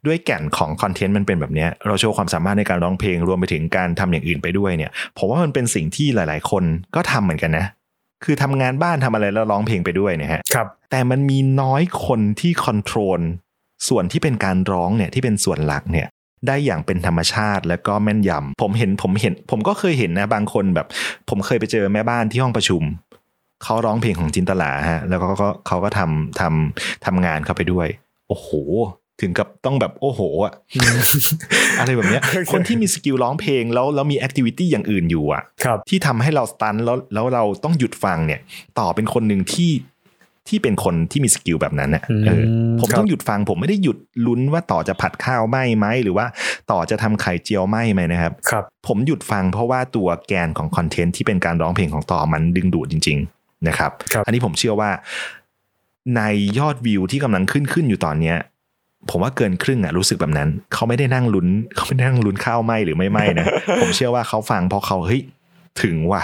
[0.07, 6.65] ด้วยแก่นของคอนเทนต์มันเป็นแบบเนี้ยเราโชว์ความสามารถในการร้องเพลงรวมไปถึงการทำอย่างอื่นไปด้วยเนี่ยผมว่ามันเป็นสิ่งที่หลาย ๆ คน
[6.95, 7.67] ก็ทำเหมือนกันนะ
[8.25, 13.21] คือทำงานบ้านทำอะไรแล้วร้องเพลงไปด้วยเนี่ยฮะครับ แต่มันมีน้อยคนที่คอนโทรล
[13.89, 16.09] ส่วนที่เป็นการร้องเนี่ยที่เป็นส่วนหลักเนี่ย
[16.47, 20.87] ได้อย่างเป็นธรรมชาติและก็แม่นยำผมเห็นผมเห็น ผมก็เคยเห็นนะบางคนแบบ
[21.29, 22.83] ผมเคยไปเจอแม่บ้านที่ห้องประชุม
[23.63, 27.89] เขาร้องเพลงของจินตลาฮะ แล้วก็ก็เขาก็ทำทำทำงานเข้าไปด้วย
[28.29, 28.49] โอ้โห
[29.23, 30.55] ถึงกับต้องแบบโอ้โหอะ
[31.81, 38.41] อะไรแบบเนี้ยคนที่มี skill ร้องเพลงแล้วแล้วมี activity อย่างอื่นอยู่อะครับที่ทำให้เรา stun แล้วแล้วเราต้องหยุดฟังเนี่ย
[38.79, 39.71] ต่อเป็นคนหนึ่งที่
[40.49, 46.27] ที่เป็นคนที่มี skill แบบนั้นน่ะเอออืมผมครับต้องหยุดฟังผมไม่ได้หยุดลุ้นว่าต่อจะผัดข้าวไหมไหมหรือว่า
[46.71, 54.91] ต่อจะทำไข่เจียวไหมไหมนะครับครับ ผมหยุดฟังเพราะว่าตัวแกนของคอนเทนต์ที่เป็นการร้องเพลงของต่อมันดึงดูดจริง ๆ นะครับครับอันนี้ผมเชื่อว่า
[56.17, 56.23] ใน
[56.59, 58.37] ยอดวิวที่กำลังขึ้นขึ้นอยู่ตอนเนี้ย
[59.11, 63.47] ผมว่าเกินครึ่งอะรู้สึกแบบนั้น เขาไม่ได้นั่งลุ้น เขาไม่ได้นั่งลุ้นข้าวไหมหรือไม่ไหมนะ
[63.81, 65.23] ผมเชื่อว่าเขาฟังเพราะเขาเฮ้ย
[65.83, 66.23] ถึงว่ะ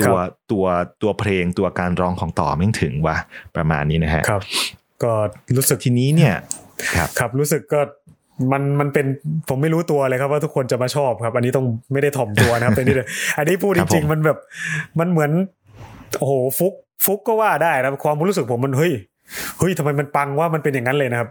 [0.00, 0.16] ตัว
[0.50, 0.66] ตัว
[1.02, 3.16] ตัวเพลงตัวการร้องของต่อไม่งถึงว่ะ
[3.56, 4.42] ประมาณนี้นะฮะครับ
[5.02, 5.12] ก็
[5.56, 6.34] รู้สึกทีนี้เนี่ย
[6.96, 7.80] ครับครับรู้สึกก็
[8.52, 9.06] มันมันเป็น
[9.48, 13.08] ผมไม่รู้ตัวเลยครับว่าทุกคนจะมาชอบครับ อันนี้ต้องไม่ได้ถ่อมตัวนะครับแต่นี่เลย
[13.38, 14.38] อันนี้พูดคจรับริงผมๆมันแบบ
[15.00, 15.30] มันเหมือน
[16.18, 18.92] โอ้โหฟุกฟุกก็ว่าได้นะความรู้สึกผมมันเฮ้ย
[19.58, 21.28] เฮ้ยทำไมมันปังว่ามันเป็นอย่างนั้นเลยนะครับ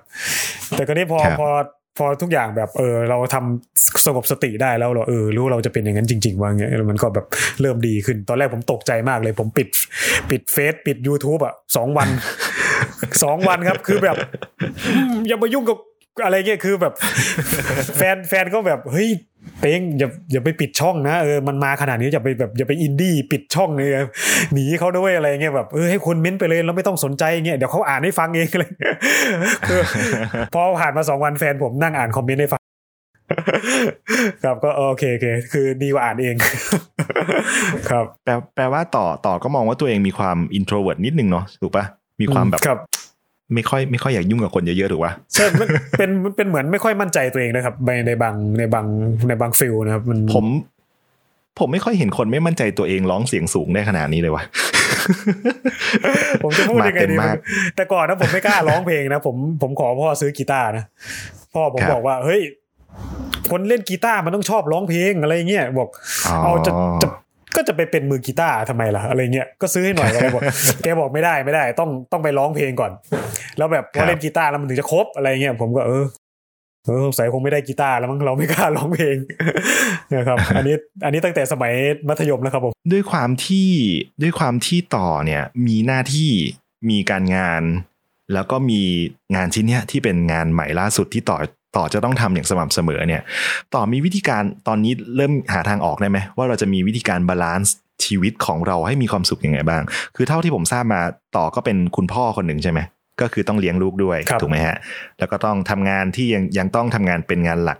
[0.70, 1.50] แต่ก็นี้พอครับพอ
[1.98, 7.26] พอทุกอย่างแบบเออเราทำสงบสติได้แล้วเราเออรู้เราจะเป็นอย่างนั้นจริง ๆ ว่าเงี้ยมันก็แบบ
[7.62, 9.68] เริ่มดีขึ้น ตอนแรกผมตกใจมากเลย ผมปิด
[10.30, 12.10] ปิดเฟซปิด YouTube อะสองวัน
[13.24, 14.16] สองวันครับ คือแบบ
[14.88, 15.78] อืมอย่ามายุ่งกับ
[16.24, 16.94] อะไรเงี้ยคือแบบ
[17.98, 19.10] แฟนแฟนก็แบบเฮ้ย
[19.62, 23.90] เต้งอย่าอย่าไปปิดช่องนะเออมันมาขนาดนี้อย่าไปแบบอย่าไปอินดี้ปิดช่องเลย
[24.54, 28.96] หนีเขาด้วยอะไรเงี้ยแบบเออให้คนเม้นไปเลยแล้วไม่ต้องสนใจเงี้ยเดี๋ยวเขาอ่านให้ฟังเองอะไรเงี้ย
[29.70, 29.80] คือ
[30.54, 32.62] พอผ่านมาสองวันแฟนผมนั่งอ่าน comment ให้ฟัง
[34.44, 36.36] ครับก็โอเคโอเคคือดีกว่าอ่านเอง
[37.90, 41.86] ครับแปลแปลว่าต่อต่อก็มองว่าตัวเองมีความ introvert นิดนึงเนาะถูกปะ
[42.22, 42.78] มีความแบบครับ
[43.56, 48.86] ไม่ค่อยไม่ค่อยอยากยุ่งกับคนเยอะๆถูกปะใช่มันเป็นเป็นเหมือนไม่ค่อยมั่นใจตัวเองนะครับในในบางในบาง
[49.28, 50.46] ในบาง feel นะครับมันผม
[51.60, 54.44] ผมไม่ค่อยเห็นคนไม่มั่นใจตัวเองร้องเสียงสูงได้ขนาดนี้เลยวะ
[56.44, 57.36] ผมจะพูดยังไงดีมาเต็มมาก
[57.76, 60.84] แต่ก่อนนะผมไม่กล้าร้องเพลงนะผมผมขอพ่อซื้อกีตาร์นะ
[61.54, 62.42] พ่อผมครับบอกว่า เฮ้ย
[63.52, 65.90] คนเล่นกีตาร์มันต้องชอบร้องเพลงอะไรเงี้ยบอก
[66.44, 67.08] เอาจะจะ
[67.56, 70.44] ก็จะไปเป็นมือกีตาร์ทำไมล่ะอะไรเงี้ยก็ซื้อให้หน่อยอะไรบอก
[70.84, 72.92] แกบอกไม่ได้ไม่ได้ ต้องต้องไปร้องเพลงก่อน
[73.58, 76.06] แล้วแบบพอเล่นกีตาร์แล้วมันถึงจะครบอะไรเงี้ยผมก็เออ
[76.86, 79.18] เออสงสัยคงไม่ได้กีตาร์แล้วมั้งเราไม่กล้าร้องเพลง
[80.16, 81.74] นะครับ อันนี้อันนี้ตั้งแต่สมัย
[82.10, 83.70] มัธยมแล้วครับผมด้วยความที่
[84.22, 86.32] ด้วยความที่ต่อเนี่ยมีหน้าที่
[86.90, 87.64] มีการงาน
[88.34, 88.82] แล้วก็มี
[89.36, 91.38] งานชิ้นเนี้ยที่เป็นงานใหม่ล่าสุดที่ต่อ
[91.78, 93.22] ต่อจะต้องทำอย่างสม่ำเสมอเนี่ย
[93.74, 99.82] ต่อมีวิธีการตอนนี้เริ่มหาทางออกได้ไหมว่าเราจะมีวิธีการ balance ชีวิตของเราให้มีความสุขยังไงบ้าง
[100.16, 101.02] คือเท่าที่ผมทราบมา
[101.38, 102.80] ต่อก็เป็นคุณพ่อคนหนึ่งใช่ไหม
[103.22, 104.78] ก็คือต้องเลี้ยงลูกด้วยครับถูกไหมฮะ
[105.20, 107.80] แล้วก็ต้องทำงานที่ยังยังต้องทำงานเป็นงานหลัก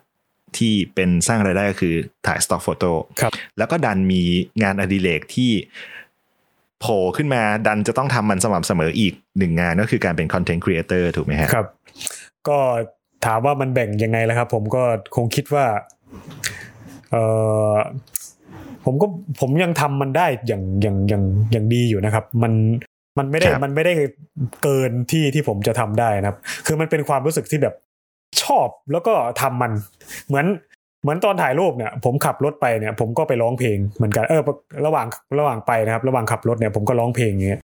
[0.58, 1.96] ที่เป็นสร้างรายได้ก็คือ
[2.28, 4.22] ถ่าย stock photo ครับแล้วก็ดันมี
[4.64, 5.52] งานอดิเรกที่
[6.80, 11.68] โผล่ขึ้นมาดันจะต้องทำมันสม่ำเสมออีกหนึ่งงานก็คือการเป็น content creator ถูกไหมฮะครับ
[12.48, 12.58] ก็
[13.26, 14.84] ถามว่ามันแบ่งยังไงแล้วครับ ผมก็
[15.16, 15.66] คงคิดว่า
[17.12, 17.16] เอ
[17.74, 17.76] อ
[18.86, 19.08] ผมก็
[19.40, 22.54] ผมยังทำมันได้อย่างอย่างอย่างอย่างดีอยู่นะครับ มัน
[23.18, 23.94] มันไม่ได้ครับมันไม่ได้
[24.64, 27.76] เกินที่ที่ผมจะทำได้นะครับ คือมันเป็นความรู้สึกที่แบบ
[28.44, 29.72] ชอบแล้วก็ทำมัน
[30.28, 30.46] เหมือน
[31.02, 34.42] เหมือนตอนถ่ายรูปเนี่ย ผมขับรถไปเนี่ย ผมก็ไปร้องเพลงเหมือนกันเออ
[34.86, 35.08] ระหว่าง
[35.40, 37.62] ระหว่างไปนะครับ ระหว่างขับรถเนี่ยผมก็ร้องเพลงอย่างเงี้ย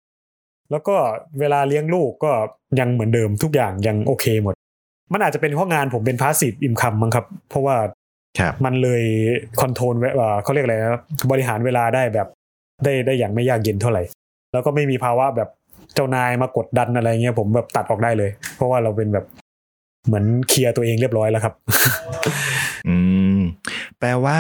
[0.70, 0.96] แล้วก็
[1.40, 2.32] เวลาเลี้ยงลูกก็
[2.80, 4.54] ยังเหมือนเดิมทุกอย่างยังโอเคหมด
[5.12, 7.76] มันอาจจะเป็นเพราะงานผมเป็นพาสซีฟอิมคัมมั้งครับ เพราะว่า
[8.38, 9.02] ครับมันเลย
[9.60, 9.94] คอนโทรล
[10.42, 11.00] เขาเรียกอะไรนะ
[11.30, 12.28] บริหารเวลาได้แบบ
[12.84, 14.02] ได้ได้อย่างไม่ยากเย็นเท่าไหร่
[14.52, 15.48] แล้วก็ไม่มีภาวะแบบ
[15.94, 19.24] เจ้านายมากดดันอะไรเงี้ยผมแบบตัดออกได้เลย เพราะว่าเราเป็นแบบ
[20.06, 21.54] เหมือนเคลียร์ตัวเองเรียบร้อยแล้วครับ
[22.88, 22.96] อื
[23.36, 23.40] ม
[24.00, 24.38] แปลว่า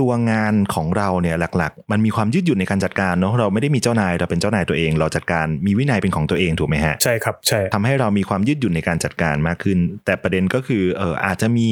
[0.00, 11.66] ตัวงานของเราเนี่ยหลัก ๆ มันมีความยืดหยุ่นในการจัดการเนาะเราไม่ได้มีเจ้านายเราเป็นเจ้านายตัวเอง เราจัดการมีวินัยเป็นของตัวเองถูกไหมฮะใช่ครับใช่ทำให้เรามีความยืดหยุ่นในการจัดการมากขึ้น แต่ประเด็นก็คือเอออาจจะมี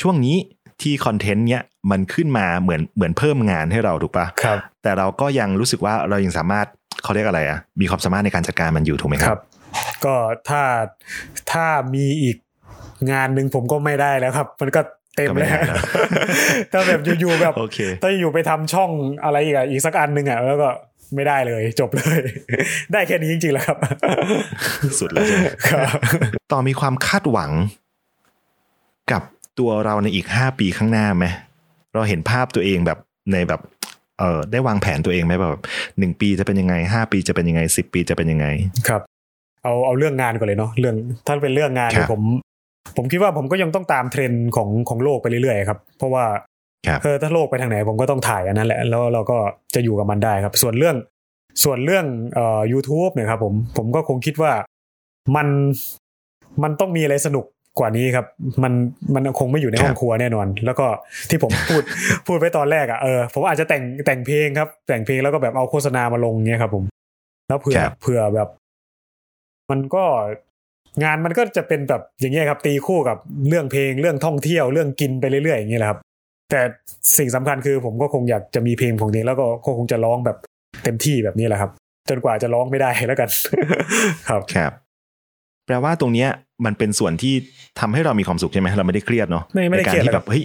[0.00, 0.36] ช่วงนี้
[0.82, 6.66] ที่คอนเทนต์เนี้ยมันขึ้นมาเหมือนเหมือนเพิ่มงานให้เราถูกปะครับ แต่เราก็ยังรู้สึกว่าเรายังสามารถ
[7.02, 9.42] เขาเรียกอะไรอะมีความสามารถในการจัดการมันอยู่ถูกไหมคครัรับบ
[10.04, 10.14] ก็
[10.48, 10.62] ถ้า
[11.52, 12.36] ถ้ามีอีก
[13.12, 14.80] งานหนึ่งผมก็ไม่ได้แล้วครับ มันก็
[15.16, 15.82] เต็มก็ไม่แล้วได้แล้ว
[16.72, 18.90] ถ้าแบบอยู่ๆแบบโอเคถ้าอยู่ไปทำช่อง
[19.24, 20.68] อะไรอีกอะอีกสักอันหนึ่งอะแล้วก็
[21.14, 22.20] ไม่ได้เลย จบเลย
[22.92, 23.76] ได้แค่นี้จริงๆแหล้วครับ
[25.00, 25.88] สุดแล้วใช่ไหมครับ
[26.52, 27.50] ต่อมีความคาดหวัง
[29.12, 29.22] กับ
[29.58, 31.26] ตัวเราในอีกห้าปีข้างหน้าไหม
[31.94, 32.98] เราเห็นภาพตัวเองแบบ
[33.32, 33.60] ในแบบ
[34.18, 35.62] เออได้วางแผนตัวเองไหมแบบ
[35.98, 38.46] หนึ่งปีจะเป็นยังไงห้าปีจะเป็นยังไงสิบปีจะเป็นยังไง
[38.88, 39.02] ครับ
[39.62, 40.94] เอาเอาเรื่องงานก่อนเลยเนาะเรื่อง
[41.26, 42.22] ถ้าเป็นเรื่องงานเนี่ครัยบผม
[42.96, 46.24] ผมคิดว่าผมก็ยังต้องตามเทรนด์ของของโลกไปเรื่อยๆครับ เพราะว่า
[46.86, 49.38] ครับเออถ้าโลกไปทางไหนผมก็ต้องถ่ายอันนั้นแหละ แล้วเราก็
[49.74, 50.96] จะอยู่กับมันได้ครับ ส่วนเรื่อง
[51.64, 54.52] ส่วนเรื่องเอ่อ YouTube เนี่ยครับผมผมก็คงคิดว่า
[55.36, 55.48] มัน
[56.62, 57.44] มันต้องมีอะไรสนุก
[57.78, 58.26] กว่านี้ครับ
[58.62, 58.72] มัน
[59.14, 60.86] มันคงไม่อยู่ในห้องครัวแน่นอน แล้วก็
[61.30, 61.82] ที่ผมพูด
[62.26, 66.84] พูดไปตอนแรกอะเออผมอาจจะแต่งแต่งเพลงครับ แต่งเพลงแล้วก็แบบเอาโฆษณามาลงเงี้ยครับผม
[67.48, 68.48] แล้วเผื่อครับเผื่อแบบ
[69.70, 70.04] มันก็
[71.02, 75.98] งานมันก็จะเป็นแบบอย่างเงี้ยครับ ตีคู่กับเรื่องเพลงเรื่องท่องเที่ยวเรื่องกินไปเรื่อยๆอย่างเงี้ยแหละครับ
[76.50, 76.60] แต่
[77.18, 80.36] สิ่งสำคัญคือผมก็คงอยากจะมีเพลงของตัวเองแล้วก็ก็คงจะร้องแบบ
[80.84, 81.70] เต็มที่แบบนี้แหละครับ
[82.08, 83.28] จนกว่าจะร้องไม่ได้แล้วกัน
[84.28, 84.72] ครับครับ
[85.66, 86.28] แปลว่าตรงเนี้ย
[86.64, 87.34] มันเป็นส่วนที่
[87.80, 90.44] ทำให้เรามีความสุขใช่ไหมเราไม่ได้เครียดเนาะไม่ไม่ได้ในการเครียดที่เลยแบบเฮ้ย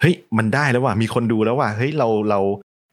[0.00, 2.40] เฮ้ยมันได้แล้วว่ะมีคนดูแล้วว่ะเฮ้ยเราเรา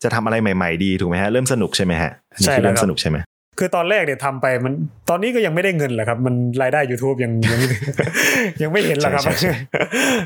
[0.04, 3.20] จะทำอะไรใหม่ ๆ ดีถูกไหมฮะเริ่มสนุกใช่ไหมฮะอันนี้ใช่คือแล้วเริ่มครับสนุกใช่ไหม
[3.60, 4.74] คือตอนแรกเนี่ยทำไปมัน
[5.10, 7.60] ตอนนี้ก็ยังไม่ได้เงินแหละครับ มันรายได้ YouTube ยังยัง
[8.62, 9.80] ยังไม่เห็นหรอกครับใช่ใช่ใช่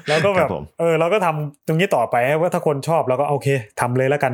[0.07, 3.47] แล้วก็แบครับบผมเออเราก็ทำตรงนี้ต่อไปว่าถ้าคนชอบเราก็โอเค
[3.81, 4.33] ทำเลยแล้วกัน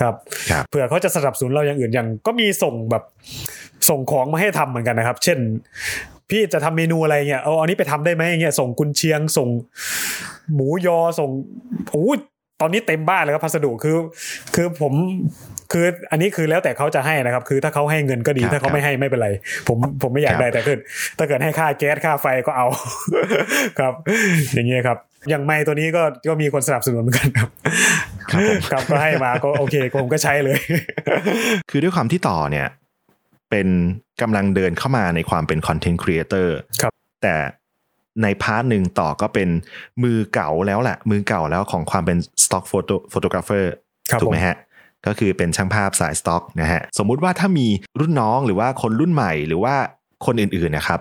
[0.00, 0.14] ครับ
[0.50, 3.02] ครับเผื่อเขาจะสนับสนุนเราอย่างอื่นอย่างก็มีส่งแบบ
[3.88, 5.38] ส่งของมาให้ทำเหมือนกันนะครับ เช่น
[6.30, 9.48] พี่จะทำเมนูอะไรเงี้ยเอาอันนี้ไปทำได้ไหมเงี้ยส่งกุนเชียง ส่ง
[10.54, 11.30] หมูยอส่ง
[11.92, 12.18] โอ้ย
[12.60, 13.96] ตอนนี้เต็มบ้านเลยครับพัสดุคือ
[14.54, 14.92] คือผม
[15.72, 19.28] คืออันนี้คือแล้วแต่เขาจะให้นะครับ คือถ้าเขาให้เงินก็ดีครับถ้าเขาไม่ให้ไม่เป็นไร
[19.68, 20.78] ผมผมไม่อยากครับได้แต่คือ
[21.18, 22.66] ถ้าเกิดให้ค่าแก๊สค่าไฟก็เอา
[23.78, 23.92] ครับ
[24.54, 24.98] อย่างเงี้ยครับ
[25.30, 27.48] อย่างไม่ตัวนี้ก็ก็มีคนสนับสนุนเหมือนกันครับ
[28.30, 30.58] ครับผมครับก็ให้มาก็โอเคผมก็ใช้เลย
[31.70, 32.66] คือด้วยความที่ต่อเนี่ย
[33.52, 33.68] เป็น
[34.22, 37.34] กำลังเดินเข้ามาในความเป็น content creator ครับแต่
[38.22, 39.48] ใน part หนึ่งต่อก็เป็น
[40.02, 43.72] มือเก่าแล้วแหละ มือเก่าแล้วของความเป็น stock photo photographer
[44.10, 44.56] ครับถูกไหมผมฮะ
[45.06, 47.66] ก็คือเป็นช่างภาพสายสต็อกนะฮะ สมมุติว่าถ้ามี
[48.00, 49.74] รุ่นน้องหรือว่าคนรุ่นใหม่หรือว่า
[50.26, 51.00] คนอื่นๆนะครับ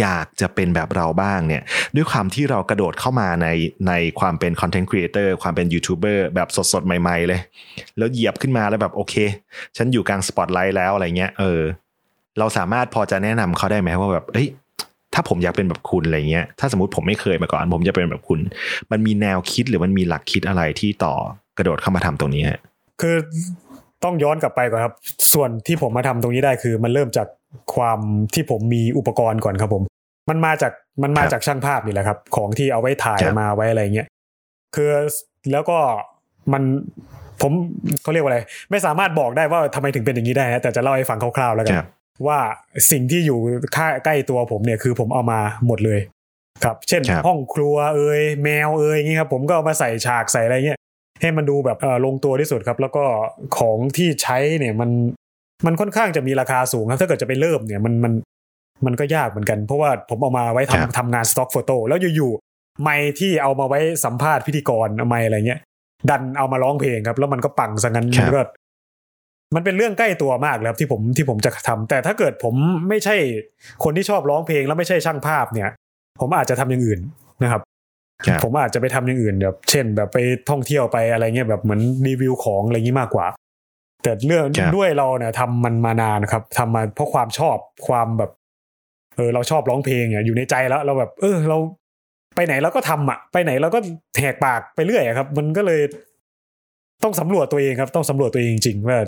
[0.00, 1.62] อยากจะเป็นแบบเราบ้างเนี่ย
[1.96, 3.48] ด้วยความที่เรากระโดดเข้ามาใน
[3.88, 7.40] ในความเป็น content creator ความเป็นยูทูบเบอร์แบบสดๆ ใหม่ๆเลย
[7.98, 9.14] แล้วเหยียบขึ้นมาแล้วแบบโอเค
[9.76, 11.60] ฉันอยู่กลางสปอตไลท์แล้วอะไรเงี้ยเออ
[12.38, 14.48] เราสามารถพอจะแนะนำเขาได้ไหมว่าแบบเอ้ย
[15.14, 18.40] ถ้าผมอยากเป็นแบบคุณอะไรเงี้ยถ้าสมมติผมไม่เคยมาก่อน ผมจะเป็นแบบคุณ
[18.90, 21.14] มันมีแนวคิดหรือมันมีหลักคิดอะไรที่ต่อ
[21.58, 22.60] กระโดดเข้ามาทำตรงนี้ฮะ
[23.00, 23.16] คือ
[24.04, 24.94] ต้องย้อนกลับไปก่อนครับ
[25.32, 27.26] ส่วนที่ผมมาทำตรงนี้ได้คือมันเริ่มจาก
[27.74, 27.98] ความ
[28.34, 29.82] ที่ผมมีอุปกรณ์ก่อนครับผม
[30.30, 34.08] มันมาจากมันมาจากช่างภาพนี่แหละครับ ของที่เอาไว้ถ่ายมาไว้อะไรเงี้ย
[34.74, 34.90] คือ
[35.52, 35.78] แล้วก็
[36.52, 36.62] มัน
[37.42, 37.52] ผม
[38.02, 38.40] เขาเรียกว่าอะไร
[38.70, 41.76] ไม่สามารถบอกได้ว่าทำไมถึงเป็นอย่างนี้ได้นะแต่จะเล่าให้ฟังคร่าวๆแล้วกัน
[42.26, 42.38] ว่า
[42.90, 43.38] สิ่งที่อยู่
[43.76, 46.00] ค่าใกล้ตัวผมเนี่ยคือผมเอามาหมดเลย
[46.64, 50.80] ครับ เช่น ห้องครัวเอ่ยแมวเอ่ยอย่างนี้ครับ ผมก็เอามาใส่ฉากใส่อะไรเงี้ย
[51.20, 53.04] ให้มันดูแบบเออลงตัวที่สุดครับ แล้วก็
[53.58, 54.90] ของที่ใช้เนี่ยมัน
[55.66, 58.12] มันค่อนข้างจะมีราคาสูงครับ ถ้าเกิดจะไปเริ่มเนี่ยมันมัน
[58.86, 65.60] มันก็ยากเหมือนกัน เพราะว่าผมเอามาไว้ทำทำงานสต็อกโฟโต้แล้วอยู่ๆไม่ที่เอามาไว้สัมภาษณ์พิธีกรไม่อะไรเงี้ย
[66.10, 68.40] ดันเอามาร้องเพลงครับ แล้วมันก็ปังซะงั้นมันก็
[69.54, 72.54] มันเป็นเรื่องใกล้ตัวมากแล้วที่ผมที่ผมจะทำแต่ถ้าเกิดผม
[72.88, 73.16] ไม่ใช่
[73.84, 75.70] คนที่ชอบร้องเพลงแล้วไม่ใช่ช่างภาพเนี่ย
[76.20, 77.00] ผมอาจจะทำอย่างอื่น
[77.42, 77.62] นะครับ
[78.44, 80.18] ผมอาจจะไปทำอย่างอื่นแบบเช่น แบบไป
[80.50, 83.26] ท่องเที่ยวไปอะไรเงี้ยแบบเหมือนรีวิวของอะไรงี้มากกว่า
[84.02, 84.44] แต่เรื่อง
[84.76, 87.56] ด้วยเราเนี่ยทำมันมานานครับทำมาเพราะความชอบ
[87.88, 88.30] ความแบบ
[89.16, 91.58] เออเราชอบร้องเพลงอะอยู่ในใจแล้ว เราแบบ เออ เรา
[92.34, 93.78] ไปไหนเราก็ทำอะ ไปไหนเราก็
[94.18, 95.80] แหกปากไปเรื่อยครับ มันก็เลย
[97.02, 98.98] ต้องสำรวจตัวเองครับ ต้องสำรวจตัวเองจริงๆว่า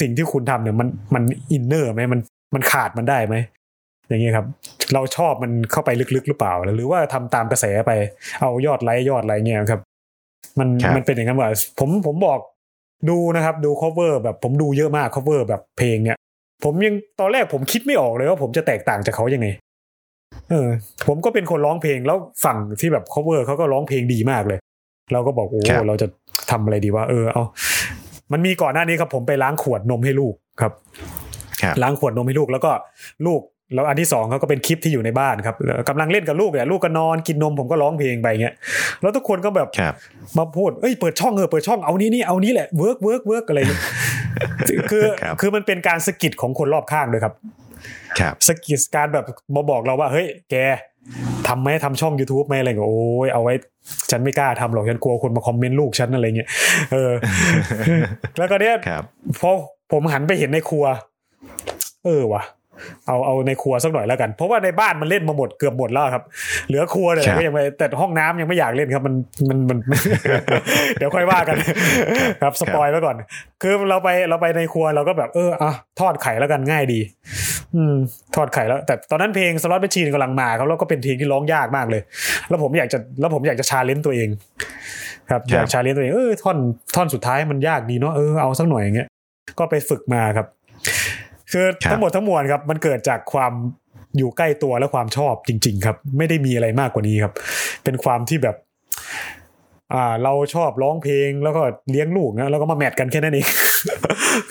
[0.00, 2.20] สิ่งที่คุณทำเนี่ยมันมันอินเนอร์ไหมมัน
[2.54, 3.36] มันขาดมันได้ไหม
[4.08, 4.46] อย่างเงี้ยครับ
[4.94, 7.92] เราชอบมันเข้าไปลึกๆหรือเปล่า หรือว่าทำตามกระแสไป
[8.40, 9.80] เอายอดไลค์ยอดอะไรเงี้ยครับ
[10.58, 12.38] มันมันเป็นอย่างนั้นว่าผมผมบอก
[13.10, 16.18] ดูนะครับดู cover แบบผมดูเยอะมาก cover แบบเพลงเนี่ย
[16.64, 19.48] ผมยังตอนแรกผมคิดไม่ออกเลยว่าผมจะแตกต่างจากเขายังไง
[20.50, 20.68] เออ
[21.08, 24.58] ผมก็เป็นคนร้องเพลงแล้วฝั่งที่แบบ cover เขาก็ร้องเพลงดีมากเลย
[25.12, 26.06] เราก็บอกโอ้เราจะ
[26.50, 27.44] ทำอะไรดีว่าเออเอา
[28.32, 30.72] มันมีก่อนหน้านี้ครับผมไปล้างขวดนมให้ลูกครับ
[31.82, 32.70] ล้างขวดนมให้ลูกแล้วก็
[33.26, 33.40] ลูก
[33.74, 35.56] แล้วอันที่สองเขาก็เป็นคลิปที่อยู่ในบ้านครับ
[35.88, 38.54] กำลังเล่นกับลูกเนี่ยลูกก็นอนกินนมผมก็ร้องเพลงไปเงี้ย
[39.02, 39.68] แล้วทุกคนก็แบบ
[40.38, 43.60] มาพูดเอ้ยเปิดช่องเออเปิดช่องเอานี้นี่เอานี้แหละ work work work อะไร
[44.90, 45.04] คือ
[45.40, 47.34] คือมันเป็นการสะกิดของคนรอบข้างด้วยครับ
[48.48, 49.24] สะกิดการแบบ
[49.56, 50.56] มาบอกเราว่าเฮ้ยแก
[51.48, 53.54] ทำไหมทำช่อง youtube ไหมอะไรเงี้ยโอ้ยเอาไว้
[54.10, 56.48] ฉันไม่กล้าทำหรอกฉันกลัวคนมาคอมเมนต์ลูกฉันอะไรเงี้ย
[56.92, 57.12] เออ
[58.38, 58.76] แล้วก็เนี้ย
[59.40, 59.50] พอ
[59.92, 60.84] ผมหันไปเห็นในครัว
[62.04, 62.42] เออวะ
[63.06, 66.22] เอาเอาในครัวสักหน่อยแล้วกัน เพราะว่าในบ้านมันเล่นมาหมดเกือบหมดแล้วครับ
[66.68, 69.14] เหลือครัวเนี่ยก็ยังไม่แต่ห้องน้ำยังไม่อยากเล่นครับมัน
[69.48, 69.78] มันมัน
[70.98, 71.56] เดี๋ยวค่อยว่ากัน
[72.42, 73.16] ครับสปอยไว้ก่อน
[73.62, 77.00] คือเราไปเราไปในครัวเราก็แบบเอออะทอดไข่แล้วกันง่ายดี
[77.74, 77.94] อืม
[78.34, 82.02] ทอดไข่แล้ว แต่ตอนนั้นเพลง Slot Machine กำลังมาครับแล้วก็เป็นเพลงที่ร้องยากมากเลย
[82.48, 84.28] แล้วผมอยากจะแล้วผมอยากจะ challenge ตัวเอง
[85.30, 86.56] ครับอยาก challenge ตัวเองเออท่อน
[86.96, 89.08] ท่อนสุดท้ายมันยากดีเนาะเออเอาสักหน่อยอย่างเงี้ย
[89.58, 90.46] ก็ไปฝึกมาครับ
[91.54, 93.52] คือทั้งหมดทั้งมวลครับ มันเกิดจากความ
[94.18, 97.32] อยู่ใกล้ตัวและความชอบจริง ๆ ครับ ไม่ได้มีอะไรมากกว่านี้ครับ
[97.84, 98.56] เป็นความที่แบบ
[99.94, 103.46] อ่า เราชอบร้องเพลงแล้วก็เลี้ยงลูกนะแล้วก็มา match กันแค่นั้นเอง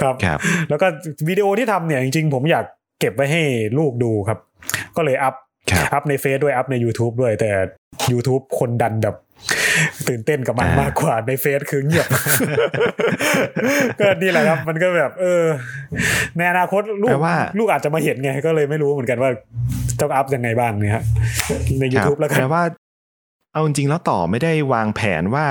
[0.02, 0.40] ครับครับ
[0.70, 0.88] แล้วก็
[1.30, 2.66] วิดีโอที่ทำเนี่ยจริง ๆ ผมอยาก
[3.00, 3.44] เก็บไว้ให้
[3.78, 4.40] ลูกดูครับ
[4.98, 5.36] ก็เลยอัพ
[5.94, 7.52] อัพในเฟซด้วยอัพใน YouTube ด้วยแต่
[8.12, 9.16] YouTube คนดันแบบ
[10.08, 12.08] ตื่นเต้นกับมันมากกว่าในเฟซคือเงียบ
[14.00, 15.44] ก็นี่แหละครับ มันก็แบบ เออ
[16.38, 17.12] ในอนาคตลูก
[17.58, 19.30] ลูกอาจจะมาเห็นไง ก็เลยไม่รู้เหมือนกันว่า
[20.00, 21.04] ต้องอัพยังไงบ้างเนี่ยฮะ
[21.80, 22.64] ใน YouTube แล้วกันแปลว่า
[23.54, 25.46] เอาจริงแล้วต่อไม่ได้วางแผนว่า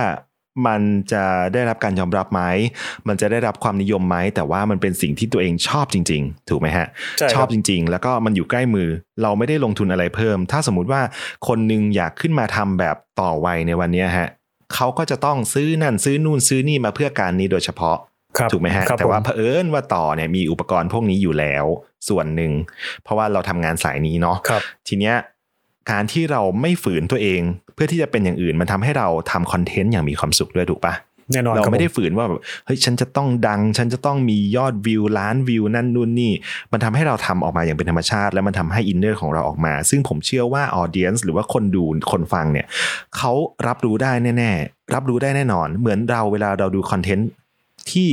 [0.67, 2.43] มันจะได้รับการยอมรับไหม
[3.09, 6.87] มันจะได้รับความนิยมไหม แต่ว่ามันเป็นสิ่งที่ตัวเองชอบจริง ๆ ถูกไหมฮะ
[7.35, 8.89] ชอบจริง ๆ แล้วก็มันอยู่ใกล้มือ
[9.23, 11.03] เราไม่ได้ลงทุนอะไรเพิ่ม ถ้าสมมุติว่า
[11.49, 14.29] คนนึงอยากขึ้นมาทำแบบต่อวัยในวันนี้ฮะ
[14.75, 17.97] เขาก็จะต้องซื้อนั่นซื้อนู่นซื้อนี่มาเพื่อการนี้โดยเฉพาะ
[18.53, 21.65] ถูกไหมฮะ แต่ว่าเผอิญว่าต่อเนี่ยมีอุปกรณ์พวกนี้อยู่แล้ว
[22.09, 22.53] ส่วนหนึ่ง
[23.03, 24.37] เพราะว่าเราทำงานสายนี้เนาะ
[24.89, 25.17] ทีเนี้ย
[25.91, 27.43] การที่เราไม่ฝืนตัวเอง
[27.75, 30.95] เพื่อที่จะเป็นอย่างอื่นมันทำให้เราทำ content อย่างมีความสุขด้วยถูกปะ
[31.33, 36.33] แน่นอนเราไม่ได้ฝืนว่าแบบเฮ้ยฉันจะต้องดัง ฉันจะต้องมียอดวิวล้านวิวนั่นนู่นนี่
[36.73, 42.67] มันทำให้เราทำออกมาอย่างเป็นธรรมชาติ แล้วมันทำให้ inner ของเราออกมา ซึ่งผมเชื่อว่า audience หรือว่าคนดูคนฟังเนี่ย
[43.17, 43.33] เขา
[43.67, 47.29] รับรู้ได้แน่ ๆ รับรู้ได้แน่นอน เหมือนเราเวลาเราดู content
[47.91, 48.09] ที่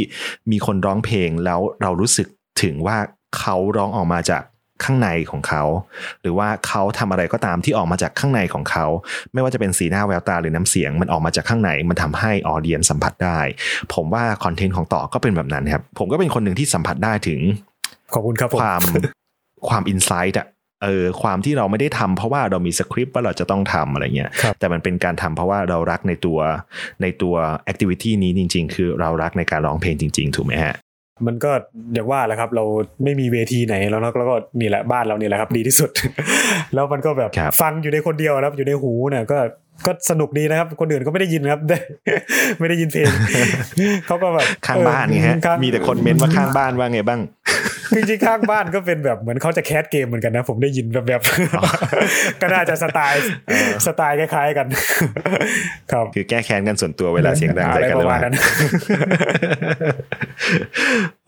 [0.52, 2.28] มีคนร้องเพลงแล้วเรารู้สึก
[2.62, 2.98] ถึงว่า
[3.40, 4.42] เขาร้องออกมาจาก
[4.84, 5.64] ข้างในของเขา
[6.22, 8.86] หรือว่าเขาทำอะไรก็ตามที่ออกมาจากข้างในของเขา
[9.34, 13.40] ไม่ว่าจะเป็นสีหน้าแววตาหรือน้ำเสียง มันออกมาจากข้างในมันทำให้ audience สัมผัสได้
[13.94, 17.40] ผมว่า content ของต่อก็เป็นแบบนั้นครับ ผมก็เป็นคนหนึ่งที่สัมผัสได้ถึง
[18.14, 18.82] ขอบคุณครับความ
[19.70, 20.48] ความ inside อะ
[20.84, 26.40] เออความที่เราไม่ได้ทำเพราะว่าเรามีสคริปต์ว่าเราจะต้องทำอะไรเงี้ย แต่มันเป็นการทำเพราะว่าเรารักในตัว
[27.02, 30.76] ในตัว activity นี้จริง ๆ คือเรารักในการร้องเพลงจริง ๆ ถูกไหมฮะ
[31.28, 31.52] มันก็
[31.94, 32.64] อย่างว่าแหละครับ เรา
[33.04, 35.90] ไม่มีเวทีไหนแล้วแล้วก็นี่แหละบ้านเรานี่แหละครับ ดีที่สุด
[36.74, 39.38] แล้วมันก็แบบครับฟังอยู่ในคนเดียวนะครับอยู่ในหูเนี่ยก็
[39.86, 41.78] ก็สนุกดีนะครับ คนอื่นก็ไม่ได้ยินครับได้
[42.60, 43.08] ไม่ได้ยินเพลง
[44.08, 47.20] เขาก็แบบข้างบ้านไงฮะข้างมีแต่คนเม้นว่าข้างบ้านว่าไงบ้าง
[47.96, 51.22] จริงๆข้างบ้านก็เป็นแบบเหมือนเขาจะแคสเกมเหมือนกันนะ ผมได้ยินแบบแบบ
[52.42, 53.22] ก็น่าจะสไตล์
[53.86, 54.68] สไตล์คล้ายๆกัน
[55.92, 58.36] ครับคือแก้แค้นกันส่วนตัวเวลาเสียงดังใส่กันอะไรหรือประเปมาณล่านั้น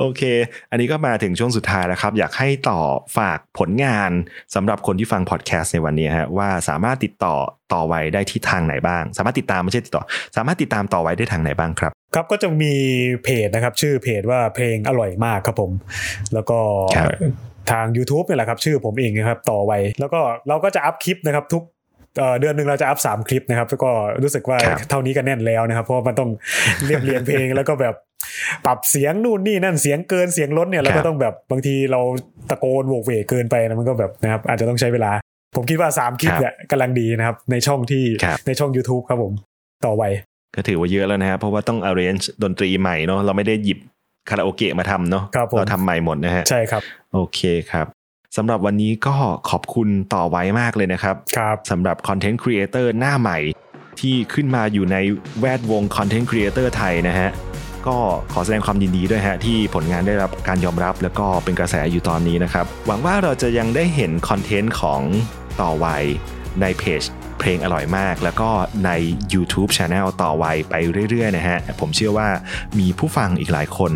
[0.01, 0.23] โอเค
[0.71, 2.79] อันนี้ก็มาถึงช่วงสุดท้ายแล้วครับ อยากให้ต่อ
[3.17, 4.11] ฝากผลงาน
[4.55, 7.35] สำหรับคนที่ฟังพอดแคสต์ในวันนี้ฮะว่าสามารถติดต่อ
[7.73, 10.03] ต่อไว้ได้ที่ทางไหนบ้าง สามารถติดตามไม่ใช่ติดต่อ
[10.35, 12.73] สามารถติดตามต่อไว้ได้ทางไหนบ้างครับ ครับก็จะมี
[13.23, 15.71] เพจนะครับ ชื่อเพจว่าเพลงอร่อยมากครับผม
[16.33, 16.59] แล้วก็
[16.97, 17.09] ครับ
[17.71, 21.63] ทาง YouTube เนี่ยแหละครับ ชื่อผมเองนะครับต่อไวแล้วก็เราก็จะอัพคลิปนะครับทุก
[22.17, 23.89] เอ่อเดือนหนึ่งเราจะอัพสามคลิปนะครับแล้วก็
[24.23, 26.29] รู้สึกว่าครับเท่านี้ก็แน่นแล้วนะครับ เพราะว่ามันต้อง
[26.85, 27.95] เรียบเรียงเพลงแล้วก็แบบ
[28.65, 32.01] ปรับเสียงนู่นนี่นั่นเสียงเกินเสียงล้นเนี่ยแล้วก็ต้องแบบบางทีเรา
[32.49, 35.11] ตะโกนโวกเวกเกินไปนะมันก็แบบนะครับอาจจะต้องใช้เวลา
[35.55, 39.33] ผมคิดว่าสามคลิปเนี่ยกำลังดีนะครับ ในช่องที่ครับในช่อง YouTube ครับผม
[39.85, 40.03] ต่อไว
[40.55, 43.79] ก็ถือว่าเยอะแล้วนะครับเพราะว่าต้อง arrange ดนตรีใหม่เนาะเราไม่ได้หยิบ
[44.29, 46.81] คาราโอเกะมาทำเนาะครับผมเราทำใหม่หมดนะฮะใช่ครับ
[47.13, 47.39] โอเค
[47.71, 47.87] ครับ
[48.37, 49.15] สำหรับวันนี้ก็
[49.49, 53.37] ขอบคุณต่อไว้มากเลยนะครับครับสำหรับคอนเทนต์ครีเอเตอร์หน้าใหม่
[53.99, 54.97] ที่ขึ้นมาอยู่ใน
[55.39, 57.29] แวดวงคอนเทนต์ครีเอเตอร์ไทยนะฮะ
[57.87, 57.97] ก็
[58.33, 65.01] ขอแสดงความยินดีด้วยฮะที่ผลงานได้รับการยอมรับแล้วก็เป็นกระแสอยู่ตอนนี้นะครับ หวังว่าเราจะยังได้เห็นคอนเทนต์ของ
[65.61, 65.87] ต่อไว
[66.61, 67.03] ในเพจ
[67.41, 68.49] เพลงอร่อยมาก แล้วก็
[68.85, 68.91] ใน
[69.33, 70.73] YouTube Channel ต่อไวไป
[71.09, 72.29] เรื่อยๆนะฮะ ผมเชื่อว่า
[72.79, 73.91] มีผู้ฟังอีกหลายคน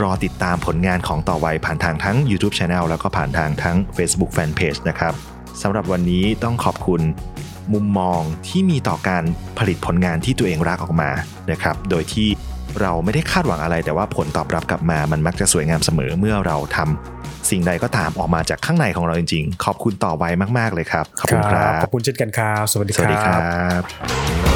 [0.00, 5.12] รอติดตามผลงานของต่อไวผ่านทางทั้ง YouTube Channel แล้วก็ผ่านทางทั้ง Facebook Fanpage นะครับ
[5.62, 7.02] สำหรับวันนี้ต้องขอบคุณ
[7.72, 9.24] มุมมองที่มีต่อการ
[9.58, 11.10] ผลิตผลงานที่ตัวเองรักออกมา
[11.50, 12.28] นะครับ โดยที่
[12.80, 17.13] เราไม่ได้คาดหวังอะไร แต่ว่าผลตอบรับกลับมา มันมักจะสวยงามเสมอเมื่อเราทำ
[17.50, 20.28] สิ่งใดก็ตามออกมาจากข้างในของเราจริงๆ ขอบคุณต่อไว้
[20.58, 23.38] มาก ๆ เลยครับ ขอบคุณครัขบอบคุณเช่นกันครับ สวัสดีสวัสดีครั
[23.80, 24.53] บ